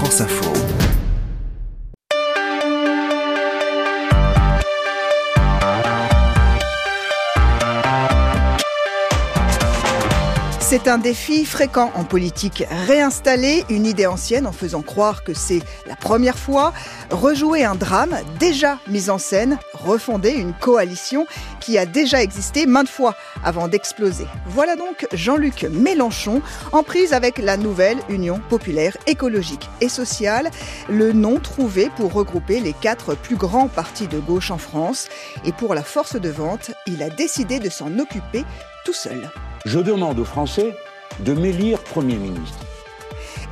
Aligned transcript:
France 0.00 0.20
Info. 0.22 0.79
C'est 10.70 10.86
un 10.86 10.98
défi 10.98 11.44
fréquent 11.44 11.90
en 11.96 12.04
politique. 12.04 12.62
Réinstaller 12.86 13.64
une 13.70 13.86
idée 13.86 14.06
ancienne 14.06 14.46
en 14.46 14.52
faisant 14.52 14.82
croire 14.82 15.24
que 15.24 15.34
c'est 15.34 15.62
la 15.88 15.96
première 15.96 16.38
fois, 16.38 16.72
rejouer 17.10 17.64
un 17.64 17.74
drame 17.74 18.16
déjà 18.38 18.78
mis 18.86 19.10
en 19.10 19.18
scène, 19.18 19.58
refonder 19.74 20.30
une 20.30 20.52
coalition 20.52 21.26
qui 21.58 21.76
a 21.76 21.86
déjà 21.86 22.22
existé 22.22 22.66
maintes 22.66 22.88
fois 22.88 23.16
avant 23.42 23.66
d'exploser. 23.66 24.28
Voilà 24.46 24.76
donc 24.76 25.08
Jean-Luc 25.12 25.64
Mélenchon 25.64 26.40
en 26.70 26.84
prise 26.84 27.14
avec 27.14 27.38
la 27.38 27.56
nouvelle 27.56 27.98
Union 28.08 28.40
populaire 28.48 28.96
écologique 29.08 29.68
et 29.80 29.88
sociale, 29.88 30.52
le 30.88 31.12
nom 31.12 31.40
trouvé 31.40 31.90
pour 31.96 32.12
regrouper 32.12 32.60
les 32.60 32.74
quatre 32.74 33.16
plus 33.16 33.34
grands 33.34 33.66
partis 33.66 34.06
de 34.06 34.20
gauche 34.20 34.52
en 34.52 34.58
France. 34.58 35.08
Et 35.44 35.50
pour 35.50 35.74
la 35.74 35.82
force 35.82 36.14
de 36.14 36.30
vente, 36.30 36.70
il 36.86 37.02
a 37.02 37.10
décidé 37.10 37.58
de 37.58 37.70
s'en 37.70 37.98
occuper 37.98 38.44
tout 38.84 38.94
seul. 38.94 39.28
Je 39.66 39.78
demande 39.78 40.18
aux 40.18 40.24
Français 40.24 40.74
de 41.18 41.34
m'élire 41.34 41.80
Premier 41.80 42.16
ministre. 42.16 42.58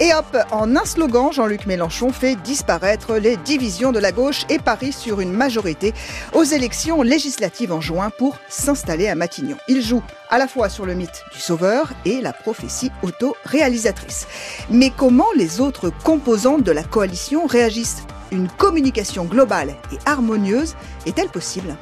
Et 0.00 0.14
hop, 0.14 0.38
en 0.52 0.76
un 0.76 0.84
slogan, 0.84 1.32
Jean-Luc 1.32 1.66
Mélenchon 1.66 2.12
fait 2.12 2.36
disparaître 2.36 3.16
les 3.16 3.36
divisions 3.36 3.92
de 3.92 3.98
la 3.98 4.12
gauche 4.12 4.46
et 4.48 4.58
parie 4.58 4.92
sur 4.92 5.20
une 5.20 5.32
majorité 5.32 5.92
aux 6.34 6.44
élections 6.44 7.02
législatives 7.02 7.72
en 7.72 7.80
juin 7.80 8.10
pour 8.16 8.38
s'installer 8.48 9.08
à 9.08 9.16
Matignon. 9.16 9.56
Il 9.66 9.82
joue 9.82 10.02
à 10.30 10.38
la 10.38 10.48
fois 10.48 10.68
sur 10.68 10.86
le 10.86 10.94
mythe 10.94 11.24
du 11.34 11.40
sauveur 11.40 11.92
et 12.04 12.20
la 12.20 12.32
prophétie 12.32 12.92
auto-réalisatrice. 13.02 14.28
Mais 14.70 14.90
comment 14.96 15.32
les 15.36 15.60
autres 15.60 15.90
composantes 16.04 16.62
de 16.62 16.72
la 16.72 16.84
coalition 16.84 17.46
réagissent? 17.46 18.04
Une 18.30 18.48
communication 18.48 19.24
globale 19.24 19.74
et 19.92 19.98
harmonieuse 20.06 20.74
est-elle 21.06 21.28
possible? 21.28 21.74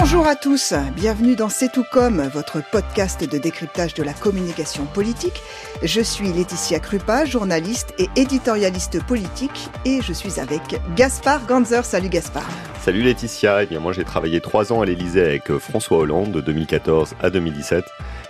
Bonjour 0.00 0.26
à 0.26 0.34
tous, 0.34 0.74
bienvenue 0.96 1.36
dans 1.36 1.48
C'est 1.48 1.70
tout 1.70 1.84
comme, 1.88 2.20
votre 2.22 2.60
podcast 2.68 3.30
de 3.30 3.38
décryptage 3.38 3.94
de 3.94 4.02
la 4.02 4.12
communication 4.12 4.86
politique. 4.86 5.40
Je 5.84 6.00
suis 6.00 6.32
Laetitia 6.32 6.80
Krupa, 6.80 7.24
journaliste 7.24 7.94
et 7.98 8.08
éditorialiste 8.16 9.00
politique, 9.04 9.70
et 9.84 10.02
je 10.02 10.12
suis 10.12 10.40
avec 10.40 10.62
Gaspard 10.96 11.46
Ganzer. 11.46 11.84
Salut 11.84 12.08
Gaspard. 12.08 12.48
Salut 12.80 13.02
Laetitia, 13.02 13.62
eh 13.62 13.66
bien 13.66 13.78
moi 13.78 13.92
j'ai 13.92 14.02
travaillé 14.02 14.40
trois 14.40 14.72
ans 14.72 14.80
à 14.80 14.84
l'Elysée 14.84 15.22
avec 15.22 15.48
euh, 15.52 15.60
François 15.60 15.98
Hollande 15.98 16.32
de 16.32 16.40
2014 16.40 17.14
à 17.22 17.30
2017 17.30 17.84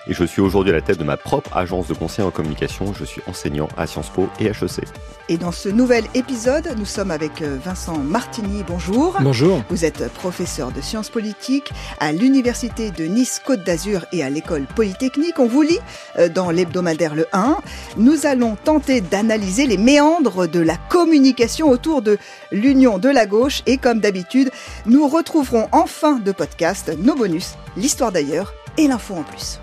et 0.06 0.14
je 0.14 0.24
suis 0.24 0.40
aujourd'hui 0.40 0.72
à 0.72 0.76
la 0.76 0.82
tête 0.82 0.98
de 0.98 1.04
ma 1.04 1.16
propre 1.16 1.56
agence 1.56 1.88
de 1.88 1.94
conseil 1.94 2.24
en 2.24 2.30
communication. 2.30 2.92
Je 2.92 3.04
suis 3.04 3.22
enseignant 3.26 3.68
à 3.76 3.86
Sciences 3.86 4.10
Po 4.10 4.28
et 4.38 4.46
HEC. 4.46 4.84
Et 5.30 5.38
dans 5.38 5.52
ce 5.52 5.70
nouvel 5.70 6.04
épisode, 6.14 6.74
nous 6.76 6.84
sommes 6.84 7.10
avec 7.10 7.40
euh, 7.40 7.56
Vincent 7.64 7.96
Martini. 7.96 8.62
Bonjour. 8.66 9.16
Bonjour. 9.22 9.62
Vous 9.70 9.86
êtes 9.86 10.12
professeur 10.12 10.70
de 10.70 10.82
sciences 10.82 11.08
politiques 11.08 11.72
à 11.98 12.12
l'Université 12.12 12.90
de 12.90 13.04
Nice-Côte 13.04 13.64
d'Azur 13.64 14.04
et 14.12 14.22
à 14.22 14.28
l'École 14.28 14.66
Polytechnique. 14.76 15.38
On 15.38 15.46
vous 15.46 15.62
lit 15.62 15.78
euh, 16.18 16.28
dans 16.28 16.50
l'hebdomadaire 16.50 17.14
Le 17.14 17.26
1. 17.32 17.56
Nous 17.96 18.26
allons 18.26 18.56
tenter 18.56 19.00
d'analyser 19.00 19.66
les 19.66 19.78
méandres 19.78 20.46
de 20.46 20.60
la 20.60 20.76
communication 20.76 21.70
autour 21.70 22.02
de 22.02 22.18
l'union 22.52 22.98
de 22.98 23.08
la 23.08 23.24
gauche 23.24 23.62
et 23.64 23.78
comme 23.78 24.00
d'habitude, 24.00 24.50
nous 24.84 25.08
retrouverons 25.08 25.68
en 25.72 25.86
fin 25.86 26.18
de 26.18 26.32
podcast 26.32 26.92
nos 26.98 27.14
bonus, 27.14 27.54
l'histoire 27.76 28.12
d'ailleurs 28.12 28.52
et 28.76 28.88
l'info 28.88 29.14
en 29.14 29.22
plus. 29.22 29.60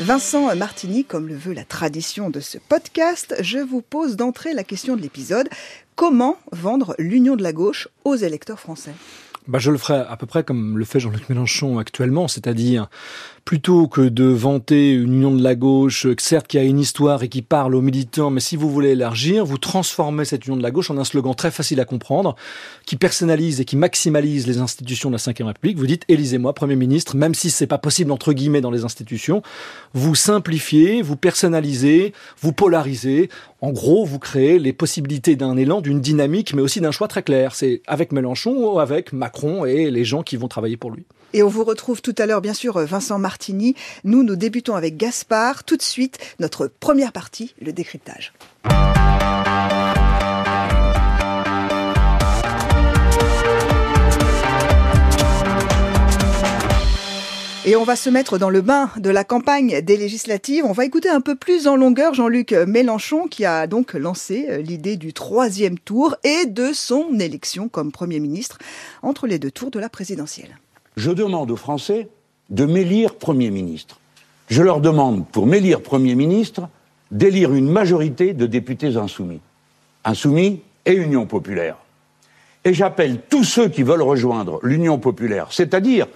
Vincent 0.00 0.54
Martini, 0.56 1.04
comme 1.04 1.28
le 1.28 1.36
veut 1.36 1.52
la 1.52 1.64
tradition 1.64 2.30
de 2.30 2.40
ce 2.40 2.56
podcast, 2.56 3.34
je 3.40 3.58
vous 3.58 3.82
pose 3.82 4.16
d'entrée 4.16 4.54
la 4.54 4.64
question 4.64 4.96
de 4.96 5.02
l'épisode. 5.02 5.48
Comment 5.96 6.38
vendre 6.50 6.94
l'union 6.98 7.36
de 7.36 7.42
la 7.42 7.52
gauche 7.52 7.88
aux 8.04 8.14
électeurs 8.14 8.58
français? 8.58 8.92
Bah, 9.48 9.58
je 9.58 9.70
le 9.70 9.78
ferai 9.78 10.00
à 10.08 10.16
peu 10.16 10.26
près 10.26 10.44
comme 10.44 10.78
le 10.78 10.84
fait 10.84 11.00
Jean-Luc 11.00 11.28
Mélenchon 11.28 11.78
actuellement, 11.78 12.28
c'est-à-dire 12.28 12.88
plutôt 13.48 13.88
que 13.88 14.02
de 14.02 14.24
vanter 14.24 14.92
une 14.92 15.14
union 15.14 15.34
de 15.34 15.42
la 15.42 15.54
gauche, 15.54 16.06
certes 16.18 16.48
qui 16.48 16.58
a 16.58 16.62
une 16.62 16.78
histoire 16.78 17.22
et 17.22 17.30
qui 17.30 17.40
parle 17.40 17.74
aux 17.74 17.80
militants, 17.80 18.28
mais 18.28 18.40
si 18.40 18.56
vous 18.56 18.68
voulez 18.68 18.90
élargir, 18.90 19.46
vous 19.46 19.56
transformez 19.56 20.26
cette 20.26 20.44
union 20.44 20.58
de 20.58 20.62
la 20.62 20.70
gauche 20.70 20.90
en 20.90 20.98
un 20.98 21.04
slogan 21.04 21.34
très 21.34 21.50
facile 21.50 21.80
à 21.80 21.86
comprendre, 21.86 22.36
qui 22.84 22.96
personnalise 22.96 23.58
et 23.62 23.64
qui 23.64 23.76
maximalise 23.76 24.46
les 24.46 24.58
institutions 24.58 25.08
de 25.10 25.16
la 25.16 25.32
Ve 25.32 25.46
République. 25.46 25.78
Vous 25.78 25.86
dites, 25.86 26.04
élisez-moi 26.08 26.52
Premier 26.52 26.76
ministre, 26.76 27.16
même 27.16 27.34
si 27.34 27.48
c'est 27.48 27.66
pas 27.66 27.78
possible 27.78 28.12
entre 28.12 28.34
guillemets 28.34 28.60
dans 28.60 28.70
les 28.70 28.84
institutions. 28.84 29.40
Vous 29.94 30.14
simplifiez, 30.14 31.00
vous 31.00 31.16
personnalisez, 31.16 32.12
vous 32.42 32.52
polarisez. 32.52 33.30
En 33.62 33.70
gros, 33.70 34.04
vous 34.04 34.18
créez 34.18 34.58
les 34.58 34.74
possibilités 34.74 35.36
d'un 35.36 35.56
élan, 35.56 35.80
d'une 35.80 36.02
dynamique, 36.02 36.52
mais 36.52 36.60
aussi 36.60 36.82
d'un 36.82 36.92
choix 36.92 37.08
très 37.08 37.22
clair. 37.22 37.54
C'est 37.54 37.80
avec 37.86 38.12
Mélenchon 38.12 38.74
ou 38.74 38.78
avec 38.78 39.14
Macron 39.14 39.64
et 39.64 39.90
les 39.90 40.04
gens 40.04 40.22
qui 40.22 40.36
vont 40.36 40.48
travailler 40.48 40.76
pour 40.76 40.90
lui. 40.90 41.06
Et 41.34 41.42
on 41.42 41.48
vous 41.48 41.64
retrouve 41.64 42.00
tout 42.00 42.14
à 42.18 42.26
l'heure, 42.26 42.40
bien 42.40 42.54
sûr, 42.54 42.78
Vincent 42.78 43.18
Martini. 43.18 43.74
Nous, 44.04 44.22
nous 44.22 44.36
débutons 44.36 44.74
avec 44.74 44.96
Gaspard. 44.96 45.64
Tout 45.64 45.76
de 45.76 45.82
suite, 45.82 46.18
notre 46.38 46.66
première 46.66 47.12
partie, 47.12 47.54
le 47.60 47.72
décryptage. 47.72 48.32
Et 57.68 57.76
on 57.76 57.84
va 57.84 57.96
se 57.96 58.08
mettre 58.08 58.38
dans 58.38 58.48
le 58.48 58.62
bain 58.62 58.90
de 58.96 59.10
la 59.10 59.24
campagne 59.24 59.82
des 59.82 59.98
législatives. 59.98 60.64
On 60.64 60.72
va 60.72 60.86
écouter 60.86 61.10
un 61.10 61.20
peu 61.20 61.34
plus 61.34 61.66
en 61.66 61.76
longueur 61.76 62.14
Jean-Luc 62.14 62.52
Mélenchon 62.52 63.28
qui 63.28 63.44
a 63.44 63.66
donc 63.66 63.92
lancé 63.92 64.46
euh, 64.48 64.62
l'idée 64.62 64.96
du 64.96 65.12
troisième 65.12 65.78
tour 65.78 66.16
et 66.24 66.46
de 66.46 66.72
son 66.72 67.18
élection 67.18 67.68
comme 67.68 67.92
Premier 67.92 68.20
ministre 68.20 68.56
entre 69.02 69.26
les 69.26 69.38
deux 69.38 69.50
tours 69.50 69.70
de 69.70 69.78
la 69.78 69.90
présidentielle. 69.90 70.56
Je 70.98 71.12
demande 71.12 71.52
aux 71.52 71.56
Français 71.56 72.08
de 72.50 72.64
m'élire 72.64 73.14
Premier 73.14 73.50
ministre. 73.50 74.00
Je 74.48 74.64
leur 74.64 74.80
demande, 74.80 75.28
pour 75.28 75.46
m'élire 75.46 75.80
Premier 75.80 76.16
ministre, 76.16 76.68
d'élire 77.12 77.54
une 77.54 77.70
majorité 77.70 78.34
de 78.34 78.46
députés 78.46 78.96
insoumis. 78.96 79.40
Insoumis 80.04 80.60
et 80.86 80.94
Union 80.94 81.24
populaire. 81.24 81.76
Et 82.64 82.74
j'appelle 82.74 83.20
tous 83.30 83.44
ceux 83.44 83.68
qui 83.68 83.84
veulent 83.84 84.02
rejoindre 84.02 84.58
l'Union 84.64 84.98
populaire, 84.98 85.52
c'est-à-dire 85.52 86.08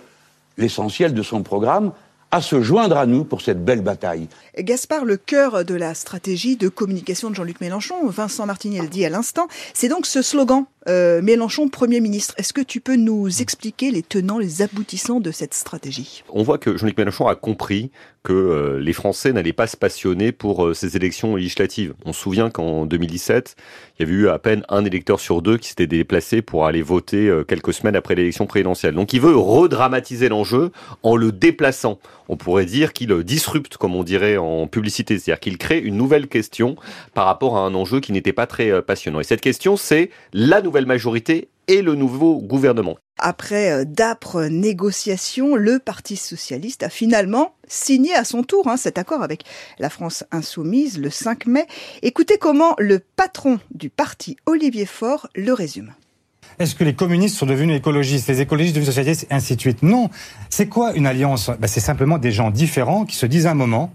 l'essentiel 0.59 1.15
de 1.15 1.23
son 1.23 1.45
programme, 1.45 1.93
à 2.33 2.41
se 2.41 2.61
joindre 2.61 2.97
à 2.97 3.07
nous 3.07 3.23
pour 3.23 3.41
cette 3.41 3.65
belle 3.65 3.83
bataille. 3.83 4.27
Gaspard, 4.59 5.05
le 5.05 5.17
cœur 5.17 5.65
de 5.65 5.77
la 5.77 5.95
stratégie 5.95 6.57
de 6.57 6.69
communication 6.69 7.31
de 7.31 7.37
Jean-Luc 7.37 7.61
Mélenchon, 7.61 8.09
Vincent 8.09 8.47
Martini 8.47 8.81
le 8.81 8.89
dit 8.89 9.05
à 9.05 9.11
l'instant, 9.11 9.47
c'est 9.75 9.89
donc 9.89 10.07
ce 10.07 10.23
slogan 10.23 10.65
euh, 10.89 11.23
Mélenchon 11.23 11.69
Premier 11.69 12.01
ministre. 12.01 12.35
Est-ce 12.39 12.53
que 12.53 12.61
tu 12.61 12.81
peux 12.81 12.97
nous 12.97 13.41
expliquer 13.41 13.91
les 13.91 14.03
tenants, 14.03 14.39
les 14.39 14.63
aboutissants 14.63 15.21
de 15.21 15.31
cette 15.31 15.55
stratégie? 15.55 16.25
On 16.29 16.43
voit 16.43 16.59
que 16.59 16.77
Jean-Luc 16.77 16.99
Mélenchon 16.99 17.29
a 17.29 17.37
compris 17.37 17.91
que 18.25 18.33
euh, 18.33 18.81
les 18.81 18.93
Français 18.93 19.33
n'allaient 19.33 19.53
pas 19.53 19.67
se 19.67 19.77
passionner 19.77 20.33
pour 20.33 20.65
euh, 20.65 20.75
ces 20.75 20.97
élections 20.97 21.37
législatives. 21.37 21.95
On 22.05 22.13
se 22.13 22.21
souvient 22.21 22.51
qu'en 22.51 22.87
2017, 22.87 23.57
il 23.99 24.03
y 24.03 24.09
avait 24.09 24.13
eu 24.13 24.29
à 24.29 24.39
peine 24.39 24.65
un 24.69 24.85
électeur 24.85 25.21
sur 25.21 25.43
deux 25.43 25.57
qui 25.57 25.69
s'était 25.69 25.87
déplacé 25.87 26.43
pour 26.43 26.67
aller 26.67 26.83
voter 26.83 27.31
quelques 27.47 27.75
semaines 27.75 27.97
après 27.97 28.15
l'élection 28.15 28.47
présidentielle. 28.47 28.95
Donc 28.95 29.13
il 29.13 29.21
veut 29.21 29.37
redramatiser 29.37 30.29
l'enjeu 30.29 30.71
en 31.03 31.17
le 31.17 31.33
déplaçant. 31.33 31.99
On 32.29 32.37
pourrait 32.37 32.65
dire 32.65 32.93
qu'il 32.93 33.13
disrupte, 33.23 33.77
comme 33.77 33.95
on 33.95 34.05
dirait 34.05 34.37
en 34.37 34.67
publicité, 34.67 35.19
c'est-à-dire 35.19 35.41
qu'il 35.41 35.59
crée 35.59 35.79
une 35.79 35.97
nouvelle 35.97 36.29
question 36.29 36.77
par 37.15 37.27
rapport 37.27 37.57
à 37.57 37.61
un 37.61 37.75
enjeu 37.75 38.01
qui 38.01 38.13
n'était 38.13 38.33
pas 38.33 38.47
très 38.47 38.83
passionnant. 38.83 39.21
Et 39.21 39.25
cette 39.25 39.41
question, 39.41 39.77
c'est 39.77 40.11
la 40.33 40.63
nouvelle 40.63 40.72
majorité 40.81 41.49
et 41.69 41.83
le 41.83 41.95
nouveau 41.95 42.39
gouvernement. 42.39 42.97
Après 43.19 43.71
euh, 43.71 43.85
d'âpres 43.85 44.45
négociations, 44.45 45.55
le 45.55 45.79
Parti 45.79 46.17
socialiste 46.17 46.83
a 46.83 46.89
finalement 46.89 47.55
signé 47.69 48.15
à 48.15 48.25
son 48.25 48.43
tour 48.43 48.69
hein, 48.69 48.77
cet 48.77 48.99
accord 48.99 49.23
avec 49.23 49.45
la 49.79 49.91
France 49.91 50.25
insoumise 50.33 50.99
le 50.99 51.11
5 51.11 51.47
mai. 51.47 51.67
Écoutez 52.03 52.39
comment 52.39 52.75
le 52.79 52.99
patron 52.99 53.61
du 53.73 53.91
parti, 53.91 54.37
Olivier 54.47 54.87
Faure, 54.87 55.29
le 55.35 55.53
résume. 55.53 55.93
Est-ce 56.59 56.75
que 56.75 56.85
les 56.85 56.95
communistes 56.95 57.37
sont 57.37 57.47
devenus 57.47 57.77
écologistes, 57.77 58.29
les 58.29 58.41
écologistes 58.41 58.75
devenus 58.75 58.91
socialistes, 58.95 59.27
et 59.31 59.35
ainsi 59.35 59.57
de 59.57 59.61
suite? 59.61 59.83
Non. 59.83 60.11
C'est 60.51 60.69
quoi 60.69 60.93
une 60.95 61.07
alliance? 61.07 61.51
Ben, 61.59 61.67
C'est 61.67 61.81
simplement 61.81 62.19
des 62.19 62.33
gens 62.33 62.51
différents 62.51 63.05
qui 63.05 63.17
se 63.17 63.27
disent 63.27 63.47
à 63.47 63.53
un 63.53 63.55
moment, 63.55 63.93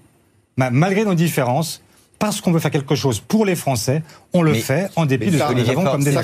ben, 0.57 0.69
malgré 0.71 1.05
nos 1.05 1.13
différences, 1.13 1.81
parce 2.19 2.41
qu'on 2.41 2.51
veut 2.51 2.59
faire 2.59 2.71
quelque 2.71 2.95
chose 2.95 3.19
pour 3.19 3.45
les 3.45 3.55
Français, 3.55 4.01
on 4.33 4.41
le 4.41 4.53
fait 4.53 4.89
en 4.95 5.05
dépit 5.05 5.29
de 5.29 5.37
ce 5.37 5.43
que 5.43 5.53
nous 5.53 5.69
avons 5.69 5.83
comme 5.83 6.03
des 6.03 6.17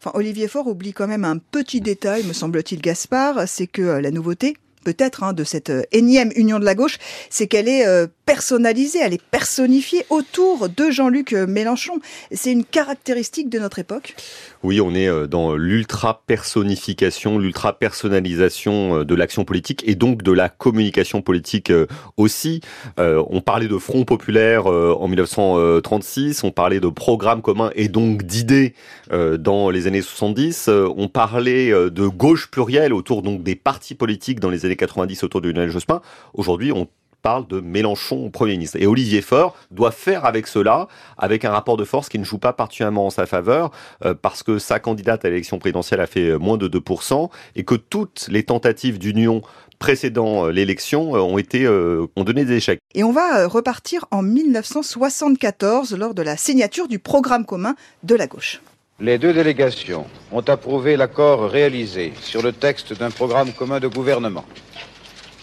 Enfin, 0.00 0.12
Olivier 0.14 0.46
Faure 0.46 0.68
oublie 0.68 0.92
quand 0.92 1.08
même 1.08 1.24
un 1.24 1.38
petit 1.38 1.80
détail, 1.80 2.22
me 2.24 2.32
semble-t-il, 2.32 2.80
Gaspard, 2.80 3.48
c'est 3.48 3.66
que 3.66 3.82
euh, 3.82 4.00
la 4.00 4.12
nouveauté, 4.12 4.56
peut-être 4.84 5.24
hein, 5.24 5.32
de 5.32 5.42
cette 5.42 5.70
euh, 5.70 5.82
énième 5.90 6.30
union 6.36 6.60
de 6.60 6.64
la 6.64 6.76
gauche, 6.76 6.98
c'est 7.30 7.48
qu'elle 7.48 7.68
est 7.68 7.84
euh, 7.84 8.06
personnalisée, 8.24 9.00
elle 9.02 9.14
est 9.14 9.22
personnifiée 9.22 10.06
autour 10.08 10.68
de 10.68 10.90
Jean-Luc 10.90 11.32
Mélenchon. 11.32 11.98
C'est 12.30 12.52
une 12.52 12.64
caractéristique 12.64 13.48
de 13.48 13.58
notre 13.58 13.80
époque? 13.80 14.14
Oui, 14.64 14.80
on 14.80 14.92
est 14.92 15.06
euh, 15.06 15.28
dans 15.28 15.54
l'ultra-personnification, 15.54 17.38
l'ultra-personnalisation 17.38 18.98
euh, 18.98 19.04
de 19.04 19.14
l'action 19.14 19.44
politique 19.44 19.84
et 19.86 19.94
donc 19.94 20.24
de 20.24 20.32
la 20.32 20.48
communication 20.48 21.22
politique 21.22 21.70
euh, 21.70 21.86
aussi. 22.16 22.60
on 22.96 23.40
parlait 23.40 23.68
de 23.68 23.78
Front 23.78 24.04
populaire 24.04 24.66
en 24.66 25.06
1936, 25.06 26.42
on 26.42 26.50
parlait 26.50 26.80
de 26.80 26.88
programme 26.88 27.42
commun 27.42 27.70
et 27.74 27.88
donc 27.88 28.24
d'idées 28.24 28.74
dans 29.10 29.70
les 29.70 29.86
années 29.86 30.02
70. 30.02 30.68
On 30.68 31.08
parlait 31.08 31.70
de 31.70 32.06
gauche 32.06 32.50
plurielle 32.50 32.92
autour 32.92 33.22
donc 33.22 33.42
des 33.42 33.54
partis 33.54 33.94
politiques 33.94 34.40
dans 34.40 34.50
les 34.50 34.66
années 34.66 34.76
90 34.76 35.22
autour 35.22 35.40
de 35.40 35.50
Lionel 35.50 35.70
Jospin. 35.70 36.00
Aujourd'hui, 36.34 36.72
on 36.72 36.88
parle 37.22 37.46
de 37.46 37.60
Mélenchon 37.60 38.26
au 38.26 38.30
Premier 38.30 38.52
ministre. 38.52 38.76
Et 38.80 38.86
Olivier 38.86 39.22
Faure 39.22 39.56
doit 39.70 39.90
faire 39.90 40.24
avec 40.24 40.46
cela, 40.46 40.88
avec 41.16 41.44
un 41.44 41.50
rapport 41.50 41.76
de 41.76 41.84
force 41.84 42.08
qui 42.08 42.18
ne 42.18 42.24
joue 42.24 42.38
pas 42.38 42.52
particulièrement 42.52 43.06
en 43.06 43.10
sa 43.10 43.26
faveur, 43.26 43.70
euh, 44.04 44.14
parce 44.14 44.42
que 44.42 44.58
sa 44.58 44.78
candidate 44.78 45.24
à 45.24 45.28
l'élection 45.30 45.58
présidentielle 45.58 46.00
a 46.00 46.06
fait 46.06 46.28
euh, 46.28 46.38
moins 46.38 46.56
de 46.56 46.68
2%, 46.68 47.30
et 47.56 47.64
que 47.64 47.74
toutes 47.74 48.28
les 48.30 48.42
tentatives 48.42 48.98
d'union 48.98 49.42
précédant 49.78 50.46
euh, 50.46 50.50
l'élection 50.50 51.12
ont 51.12 51.38
été 51.38 51.68
ont 51.68 52.24
donné 52.24 52.44
des 52.44 52.54
échecs. 52.54 52.80
Et 52.94 53.04
on 53.04 53.12
va 53.12 53.46
repartir 53.46 54.06
en 54.10 54.22
1974 54.22 55.96
lors 55.96 56.14
de 56.14 56.22
la 56.22 56.36
signature 56.36 56.88
du 56.88 56.98
programme 56.98 57.44
commun 57.44 57.74
de 58.02 58.14
la 58.14 58.26
gauche. 58.26 58.60
Les 59.00 59.16
deux 59.16 59.32
délégations 59.32 60.06
ont 60.32 60.40
approuvé 60.40 60.96
l'accord 60.96 61.48
réalisé 61.48 62.12
sur 62.20 62.42
le 62.42 62.50
texte 62.50 62.92
d'un 62.98 63.12
programme 63.12 63.52
commun 63.52 63.78
de 63.78 63.86
gouvernement. 63.86 64.44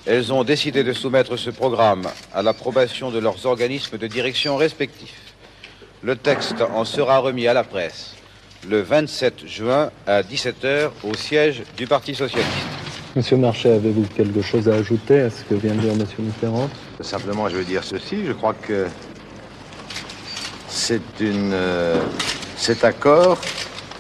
Elles 0.08 0.32
ont 0.32 0.44
décidé 0.44 0.84
de 0.84 0.94
soumettre 0.94 1.36
ce 1.36 1.50
programme 1.50 2.04
à 2.34 2.44
l'approbation 2.44 3.10
de 3.10 3.18
leurs 3.18 3.46
organismes 3.46 3.98
de 3.98 4.06
direction 4.06 4.56
respectifs. 4.56 5.34
Le 6.04 6.16
texte 6.16 6.62
en 6.62 6.86
sera 6.86 7.18
remis 7.18 7.48
à 7.48 7.54
la 7.54 7.64
presse 7.64 8.16
le 8.70 8.82
27 8.82 9.48
juin 9.48 9.92
à 10.08 10.22
17h 10.22 10.90
au 11.04 11.16
siège 11.16 11.64
du 11.78 11.88
Parti 11.88 12.16
socialiste. 12.16 12.52
Monsieur 13.16 13.38
Marchais, 13.38 13.72
avez-vous 13.72 14.06
quelque 14.16 14.42
chose 14.42 14.68
à 14.68 14.74
ajouter 14.76 15.22
à 15.22 15.30
ce 15.30 15.44
que 15.44 15.56
vient 15.56 15.74
de 15.74 15.80
dire 15.80 15.96
Monsieur 15.96 16.22
Mitterrand? 16.22 16.70
Simplement, 17.02 17.48
je 17.50 17.58
veux 17.58 17.64
dire 17.64 17.84
ceci. 17.84 18.26
Je 18.26 18.34
crois 18.34 18.54
que 18.54 18.88
c'est 20.68 21.02
une, 21.20 21.52
euh, 21.54 22.02
cet 22.58 22.84
accord 22.84 23.40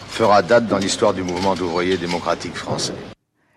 fera 0.09 0.41
date 0.41 0.67
dans 0.67 0.77
l'histoire 0.77 1.13
du 1.13 1.23
mouvement 1.23 1.55
d'ouvriers 1.55 1.97
démocratiques 1.97 2.55
français. 2.55 2.93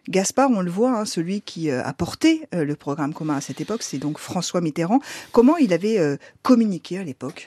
Gaspard, 0.09 0.51
on 0.51 0.63
le 0.63 0.71
voit, 0.71 0.93
hein, 0.93 1.05
celui 1.05 1.43
qui 1.43 1.71
euh, 1.71 1.85
a 1.85 1.93
porté 1.93 2.49
euh, 2.55 2.65
le 2.65 2.77
programme 2.77 3.13
commun 3.13 3.37
à 3.37 3.41
cette 3.43 3.61
époque, 3.61 3.83
c'est 3.83 3.99
donc 3.99 4.19
François 4.19 4.63
Mitterrand. 4.63 5.01
Comment 5.33 5.59
il 5.59 5.75
avait 5.75 5.99
euh, 5.99 6.17
communiqué 6.43 6.99
à 6.99 7.05
l'époque? 7.05 7.47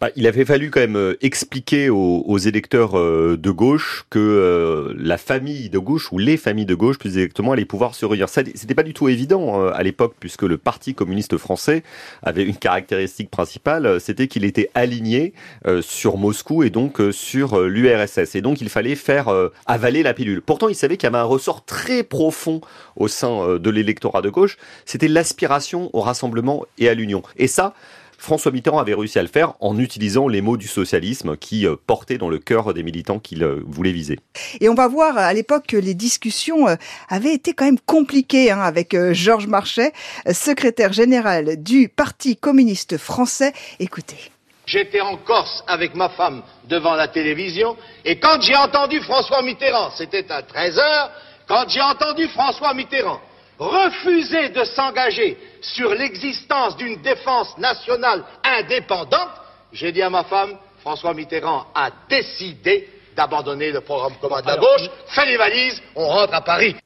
Bah, 0.00 0.10
il 0.16 0.26
avait 0.26 0.44
fallu 0.44 0.70
quand 0.70 0.80
même 0.80 0.96
euh, 0.96 1.16
expliquer 1.20 1.90
aux, 1.90 2.38
électeurs 2.38 2.98
euh, 2.98 3.36
de 3.36 3.50
gauche 3.50 4.04
que 4.10 4.18
euh, 4.18 4.94
la 4.96 5.18
famille 5.18 5.70
de 5.70 5.78
gauche 5.78 6.12
ou 6.12 6.18
les 6.18 6.36
familles 6.36 6.66
de 6.66 6.74
gauche 6.74 6.98
plus 6.98 7.18
exactement 7.18 7.52
allaient 7.52 7.64
pouvoir 7.64 7.94
se 7.94 8.06
réunir. 8.06 8.28
C'était 8.28 8.74
pas 8.74 8.82
du 8.82 8.94
tout 8.94 9.08
évident 9.08 9.68
à 9.68 9.82
l'époque 9.82 10.14
puisque 10.20 10.42
le 10.42 10.56
Parti 10.56 10.94
communiste 10.94 11.36
français 11.36 11.82
avait 12.22 12.44
une 12.44 12.56
caractéristique 12.56 13.30
principale, 13.30 14.00
c'était 14.00 14.28
qu'il 14.28 14.44
était 14.44 14.70
aligné 14.74 15.32
sur 15.80 16.16
Moscou 16.16 16.62
et 16.62 16.70
donc 16.70 17.00
sur 17.12 17.60
l'URSS. 17.60 18.34
Et 18.34 18.40
donc 18.40 18.60
il 18.60 18.68
fallait 18.68 18.94
faire 18.94 19.28
avaler 19.66 20.02
la 20.02 20.14
pilule. 20.14 20.42
Pourtant, 20.42 20.68
il 20.68 20.74
savait 20.74 20.96
qu'il 20.96 21.06
y 21.06 21.12
avait 21.12 21.18
un 21.18 21.24
ressort 21.24 21.64
très 21.64 22.02
profond 22.02 22.60
au 22.96 23.08
sein 23.08 23.58
de 23.58 23.70
l'électorat 23.70 24.22
de 24.22 24.30
gauche, 24.30 24.56
c'était 24.84 25.08
l'aspiration 25.08 25.90
au 25.92 26.00
rassemblement 26.00 26.64
et 26.78 26.88
à 26.88 26.94
l'union. 26.94 27.22
Et 27.36 27.46
ça, 27.46 27.74
François 28.18 28.50
Mitterrand 28.50 28.80
avait 28.80 28.94
réussi 28.94 29.18
à 29.18 29.22
le 29.22 29.28
faire 29.28 29.54
en 29.60 29.78
utilisant 29.78 30.26
les 30.26 30.40
mots 30.40 30.56
du 30.56 30.66
socialisme 30.66 31.36
qui 31.36 31.66
euh, 31.66 31.76
portaient 31.86 32.18
dans 32.18 32.28
le 32.28 32.38
cœur 32.38 32.74
des 32.74 32.82
militants 32.82 33.20
qu'il 33.20 33.44
euh, 33.44 33.62
voulait 33.64 33.92
viser. 33.92 34.18
Et 34.60 34.68
on 34.68 34.74
va 34.74 34.88
voir 34.88 35.16
à 35.16 35.32
l'époque 35.32 35.68
que 35.68 35.76
les 35.76 35.94
discussions 35.94 36.68
euh, 36.68 36.74
avaient 37.08 37.32
été 37.32 37.54
quand 37.54 37.64
même 37.64 37.78
compliquées 37.78 38.50
hein, 38.50 38.60
avec 38.60 38.96
Georges 39.12 39.46
Marchais, 39.46 39.92
secrétaire 40.32 40.92
général 40.92 41.62
du 41.62 41.88
Parti 41.88 42.36
communiste 42.36 42.98
français. 42.98 43.52
Écoutez. 43.78 44.18
J'étais 44.66 45.00
en 45.00 45.16
Corse 45.18 45.62
avec 45.68 45.94
ma 45.94 46.08
femme 46.10 46.42
devant 46.68 46.94
la 46.94 47.08
télévision 47.08 47.76
et 48.04 48.18
quand 48.18 48.42
j'ai 48.42 48.56
entendu 48.56 49.00
François 49.02 49.42
Mitterrand, 49.42 49.90
c'était 49.96 50.30
à 50.30 50.42
13 50.42 50.78
heures, 50.78 51.10
quand 51.46 51.64
j'ai 51.68 51.80
entendu 51.80 52.28
François 52.28 52.74
Mitterrand 52.74 53.20
refuser 53.58 54.50
de 54.50 54.64
s'engager 54.64 55.36
sur 55.60 55.94
l'existence 55.94 56.76
d'une 56.76 57.00
défense 57.02 57.56
nationale 57.58 58.24
indépendante, 58.44 59.30
j'ai 59.72 59.92
dit 59.92 60.02
à 60.02 60.10
ma 60.10 60.24
femme, 60.24 60.56
François 60.80 61.14
Mitterrand 61.14 61.66
a 61.74 61.90
décidé 62.08 62.88
d'abandonner 63.16 63.72
le 63.72 63.80
programme 63.80 64.14
commun 64.20 64.40
de 64.40 64.46
la 64.46 64.56
gauche, 64.56 64.88
fait 65.08 65.26
les 65.26 65.36
valises, 65.36 65.82
on 65.96 66.06
rentre 66.06 66.34
à 66.34 66.40
Paris. 66.40 66.76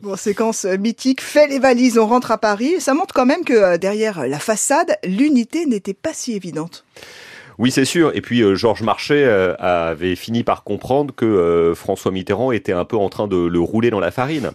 Bon, 0.00 0.16
séquence 0.16 0.64
mythique, 0.64 1.20
fait 1.20 1.46
les 1.46 1.58
valises, 1.58 1.98
on 1.98 2.06
rentre 2.06 2.30
à 2.30 2.38
Paris. 2.38 2.80
Ça 2.80 2.94
montre 2.94 3.14
quand 3.14 3.26
même 3.26 3.44
que 3.44 3.52
euh, 3.52 3.78
derrière 3.78 4.26
la 4.26 4.38
façade, 4.38 4.98
l'unité 5.04 5.66
n'était 5.66 5.94
pas 5.94 6.12
si 6.12 6.34
évidente. 6.34 6.84
Oui, 7.62 7.70
c'est 7.70 7.84
sûr. 7.84 8.10
Et 8.16 8.20
puis 8.20 8.42
euh, 8.42 8.56
Georges 8.56 8.82
Marchais 8.82 9.22
euh, 9.22 9.54
avait 9.60 10.16
fini 10.16 10.42
par 10.42 10.64
comprendre 10.64 11.14
que 11.14 11.24
euh, 11.24 11.76
François 11.76 12.10
Mitterrand 12.10 12.50
était 12.50 12.72
un 12.72 12.84
peu 12.84 12.96
en 12.96 13.08
train 13.08 13.28
de 13.28 13.36
le 13.36 13.60
rouler 13.60 13.90
dans 13.90 14.00
la 14.00 14.10
farine. 14.10 14.50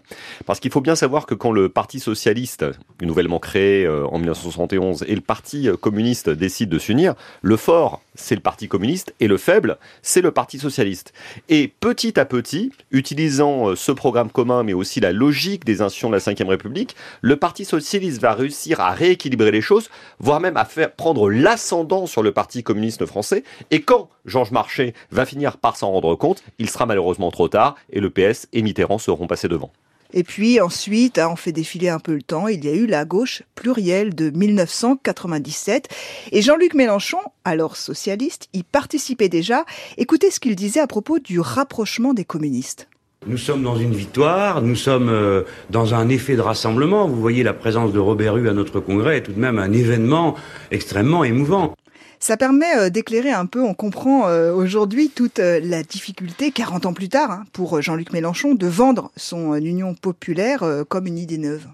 Parce 0.46 0.60
qu'il 0.60 0.72
faut 0.72 0.82
bien 0.82 0.98
savoir 0.98 1.26
que 1.26 1.34
quand 1.34 1.54
le 1.54 1.70
Parti 1.70 2.02
socialiste, 2.02 2.66
nouvellement 3.02 3.40
créé 3.40 3.88
en 3.88 4.18
1971, 4.18 5.06
et 5.08 5.16
le 5.16 5.22
Parti 5.22 5.70
communiste 5.80 6.30
décident 6.30 6.74
de 6.74 6.80
s'unir, 6.80 7.14
le 7.42 7.56
fort, 7.56 8.02
c'est 8.16 8.36
le 8.36 8.42
Parti 8.42 8.68
communiste, 8.68 9.14
et 9.22 9.28
le 9.28 9.38
faible, 9.38 9.78
c'est 10.02 10.22
le 10.22 10.32
Parti 10.32 10.60
socialiste. 10.60 11.14
Et 11.48 11.72
petit 11.80 12.20
à 12.20 12.26
petit, 12.26 12.74
utilisant 12.92 13.76
ce 13.76 13.94
programme 13.94 14.32
commun, 14.32 14.64
mais 14.64 14.74
aussi 14.74 15.00
la 15.00 15.14
logique 15.14 15.64
des 15.64 15.82
institutions 15.82 16.10
de 16.10 16.18
la 16.18 16.20
Ve 16.20 16.50
République, 16.50 16.96
le 17.22 17.38
Parti 17.38 17.64
socialiste 17.64 18.22
va 18.22 18.34
réussir 18.34 18.82
à 18.82 18.92
rééquilibrer 18.92 19.52
les 19.52 19.62
choses, 19.62 19.90
voire 20.20 20.42
même 20.42 20.58
à 20.58 20.66
faire 20.66 20.92
prendre 20.92 21.30
l'ascendant 21.30 22.06
sur 22.06 22.22
le 22.22 22.34
Parti 22.34 22.64
communiste 22.64 22.97
français. 23.06 23.44
Et 23.72 23.82
quand 23.82 24.10
Georges 24.26 24.52
Marchais 24.52 24.94
va 25.12 25.26
finir 25.26 25.58
par 25.58 25.78
s'en 25.78 25.92
rendre 25.92 26.16
compte, 26.16 26.44
il 26.60 26.70
sera 26.70 26.86
malheureusement 26.86 27.32
trop 27.32 27.48
tard 27.48 27.76
et 27.92 28.00
le 28.00 28.10
PS 28.10 28.48
et 28.54 28.62
Mitterrand 28.62 28.98
seront 28.98 29.28
passés 29.28 29.48
devant. 29.48 29.72
Et 30.14 30.24
puis 30.24 30.62
ensuite, 30.62 31.18
hein, 31.18 31.30
on 31.32 31.36
fait 31.36 31.52
défiler 31.52 31.90
un 31.90 32.00
peu 32.00 32.14
le 32.14 32.22
temps, 32.22 32.48
il 32.48 32.64
y 32.64 32.70
a 32.70 32.74
eu 32.74 32.86
la 32.86 33.04
gauche 33.04 33.44
plurielle 33.56 34.16
de 34.16 34.30
1997. 34.30 35.90
Et 36.32 36.42
Jean-Luc 36.42 36.74
Mélenchon, 36.74 37.20
alors 37.44 37.76
socialiste, 37.76 38.48
y 38.54 38.64
participait 38.64 39.30
déjà. 39.30 39.66
Écoutez 39.98 40.32
ce 40.32 40.40
qu'il 40.40 40.56
disait 40.56 40.80
à 40.80 40.88
propos 40.88 41.20
du 41.20 41.40
rapprochement 41.40 42.14
des 42.14 42.26
communistes. 42.26 42.88
Nous 43.26 43.38
sommes 43.38 43.64
dans 43.64 43.76
une 43.76 43.94
victoire, 43.94 44.62
nous 44.62 44.76
sommes 44.76 45.10
euh, 45.10 45.42
dans 45.70 45.96
un 45.96 46.08
effet 46.08 46.36
de 46.36 46.42
rassemblement. 46.42 47.08
Vous 47.08 47.20
voyez, 47.20 47.44
la 47.44 47.54
présence 47.54 47.92
de 47.92 48.00
Robert 48.00 48.38
Hue 48.38 48.48
à 48.48 48.54
notre 48.54 48.80
congrès 48.80 49.18
est 49.18 49.24
tout 49.24 49.34
de 49.34 49.40
même 49.40 49.60
un 49.60 49.74
événement 49.74 50.36
extrêmement 50.72 51.26
émouvant. 51.26 51.76
Ça 52.20 52.36
permet 52.36 52.76
euh, 52.76 52.90
d'éclairer 52.90 53.32
un 53.32 53.46
peu, 53.46 53.62
on 53.62 53.74
comprend 53.74 54.28
euh, 54.28 54.52
aujourd'hui 54.52 55.10
toute 55.10 55.40
euh, 55.40 55.60
la 55.62 55.84
difficulté, 55.84 56.52
40 56.52 56.88
ans 56.88 56.94
plus 56.94 57.10
tard, 57.10 57.32
hein, 57.32 57.44
pour 57.54 57.82
Jean-Luc 57.82 58.12
Mélenchon, 58.12 58.56
de 58.56 58.68
vendre 58.68 59.12
son 59.16 59.54
union 59.56 59.94
populaire 59.94 60.64
comme 60.90 61.08
une 61.08 61.18
idée 61.18 61.38
neuve. 61.38 61.68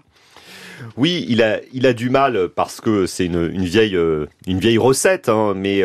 Oui, 0.96 1.24
il 1.28 1.42
a, 1.42 1.60
il 1.72 1.86
a 1.86 1.92
du 1.92 2.10
mal 2.10 2.48
parce 2.54 2.80
que 2.80 3.06
c'est 3.06 3.26
une, 3.26 3.50
une, 3.52 3.64
vieille, 3.64 3.98
une 4.46 4.58
vieille 4.58 4.78
recette, 4.78 5.28
hein, 5.28 5.54
mais 5.56 5.82